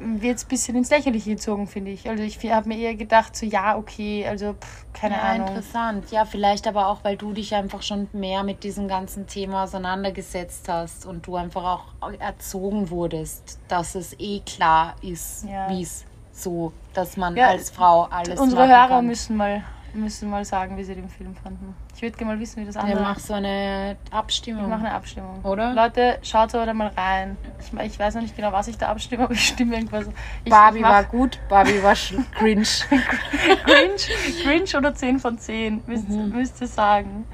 [0.00, 2.08] wird ein bisschen ins Lächerliche gezogen, finde ich.
[2.08, 5.48] Also ich habe mir eher gedacht, so ja, okay, also pff, keine ja, Ahnung.
[5.48, 6.10] interessant.
[6.10, 10.68] Ja, vielleicht aber auch, weil du dich einfach schon mehr mit diesem ganzen Thema auseinandergesetzt
[10.68, 15.68] hast und du einfach auch erzogen wurdest, dass es eh klar ist, Ja.
[15.70, 19.06] wie es so, dass man Ja, als Frau alles Unsere Hörer kann.
[19.06, 19.62] müssen mal,
[19.96, 21.74] müssen mal sagen, wie sie den Film fanden.
[21.94, 24.64] Ich würde gerne mal wissen, wie das andere mach so eine Abstimmung.
[24.64, 25.40] Ich mache eine Abstimmung.
[25.44, 25.72] Oder?
[25.74, 27.36] Leute, schaut aber da mal rein.
[27.60, 30.06] Ich, ich weiß noch nicht genau, was ich da abstimme, aber ich stimme irgendwas.
[30.44, 31.94] Ich Barbie mach war gut, Barbie war
[32.38, 32.62] cringe.
[33.64, 36.28] Cringe, Cringe oder 10 von 10, müsst, Mhm.
[36.30, 37.24] müsst ihr sagen.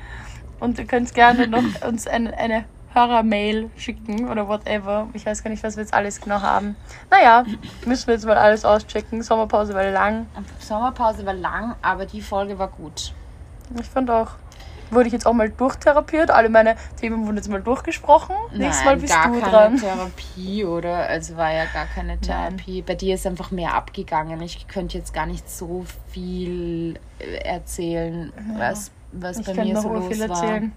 [0.60, 2.64] Und ihr könnt gerne noch uns eine, eine
[2.94, 5.08] Hörermail schicken oder whatever.
[5.14, 6.76] Ich weiß gar nicht, was wir jetzt alles genau haben.
[7.10, 7.44] Naja,
[7.86, 9.22] müssen wir jetzt mal alles auschecken.
[9.22, 10.26] Sommerpause war lang.
[10.58, 13.12] Sommerpause war lang, aber die Folge war gut.
[13.80, 14.28] Ich fand auch.
[14.90, 16.30] Wurde ich jetzt auch mal durchtherapiert.
[16.30, 18.36] Alle meine Themen wurden jetzt mal durchgesprochen.
[18.54, 19.76] Nächstes Mal bist gar du keine dran.
[19.78, 21.08] Therapie, oder?
[21.08, 22.82] Also war ja gar keine Therapie.
[22.82, 24.42] Bei dir ist einfach mehr abgegangen.
[24.42, 29.72] Ich könnte jetzt gar nicht so viel äh, erzählen, was, was Ich bei kann mir
[29.72, 30.28] noch so los war.
[30.28, 30.72] erzählen.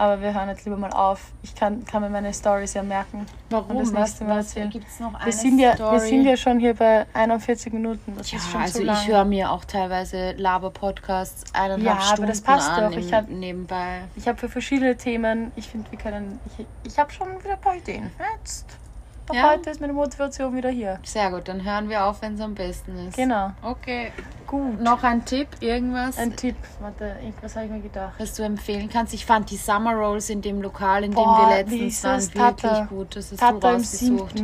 [0.00, 1.32] Aber wir hören jetzt lieber mal auf.
[1.42, 3.26] Ich kann, kann mir meine Storys ja merken.
[3.50, 3.76] Warum?
[3.76, 4.70] Und das nächste Mal erzählen.
[4.70, 5.92] gibt es noch eine Wir sind, ja, Story?
[5.92, 8.14] wir sind ja schon hier bei 41 Minuten.
[8.16, 8.96] Das ja, ist schon also zu lang.
[9.02, 12.98] ich höre mir auch teilweise Laber-Podcasts eineinhalb Ja, aber Stunden das passt an doch.
[12.98, 14.02] Ich hab- nebenbei.
[14.14, 16.38] Ich habe für verschiedene Themen, ich finde, wir können.
[16.58, 18.10] Ich, ich habe schon wieder ein paar Ideen.
[18.36, 18.66] Jetzt.
[19.28, 19.50] Ab Ja?
[19.50, 20.98] heute ist meine Motivation wieder hier.
[21.04, 23.16] Sehr gut, dann hören wir auf, wenn es am besten ist.
[23.16, 23.50] Genau.
[23.62, 24.10] Okay.
[24.46, 24.80] Gut.
[24.80, 26.16] Noch ein Tipp, irgendwas?
[26.16, 26.56] Ein Tipp.
[26.80, 28.14] Warte, was habe ich mir gedacht?
[28.18, 29.12] was du empfehlen kannst.
[29.12, 32.14] Ich fand die Summer Rolls in dem Lokal, in dem Boah, wir wie letztens waren,
[32.16, 32.34] das?
[32.34, 32.84] wirklich Tata.
[32.86, 33.16] gut.
[33.16, 34.42] Das ist Tata du rausgesucht.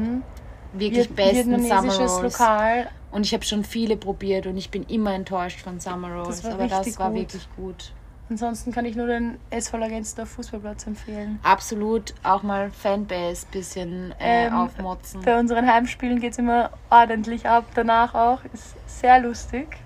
[0.75, 2.23] Wirklich Viet- besten Summer Rolls.
[2.39, 2.91] Lokal.
[3.11, 6.45] Und ich habe schon viele probiert und ich bin immer enttäuscht von Summer Rolls.
[6.45, 7.19] war aber das war gut.
[7.21, 7.93] wirklich gut.
[8.31, 11.39] Ansonsten kann ich nur den SV Lagensdorf Fußballplatz empfehlen.
[11.43, 15.21] Absolut auch mal Fanbase bisschen äh, Ähm, aufmotzen.
[15.23, 18.41] Bei unseren Heimspielen geht es immer ordentlich ab, danach auch.
[18.53, 19.77] Ist sehr lustig.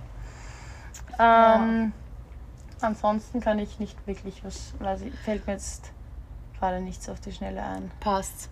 [1.19, 1.93] Ähm,
[2.81, 5.91] Ansonsten kann ich nicht wirklich was, weiß ich, fällt mir jetzt
[6.61, 8.49] gerade nichts auf die Schnelle ein, Passt.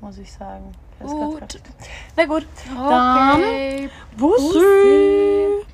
[0.00, 0.72] muss ich sagen.
[1.00, 1.60] Gut.
[2.16, 3.90] Na gut, dann Okay.
[4.16, 5.66] Bussi!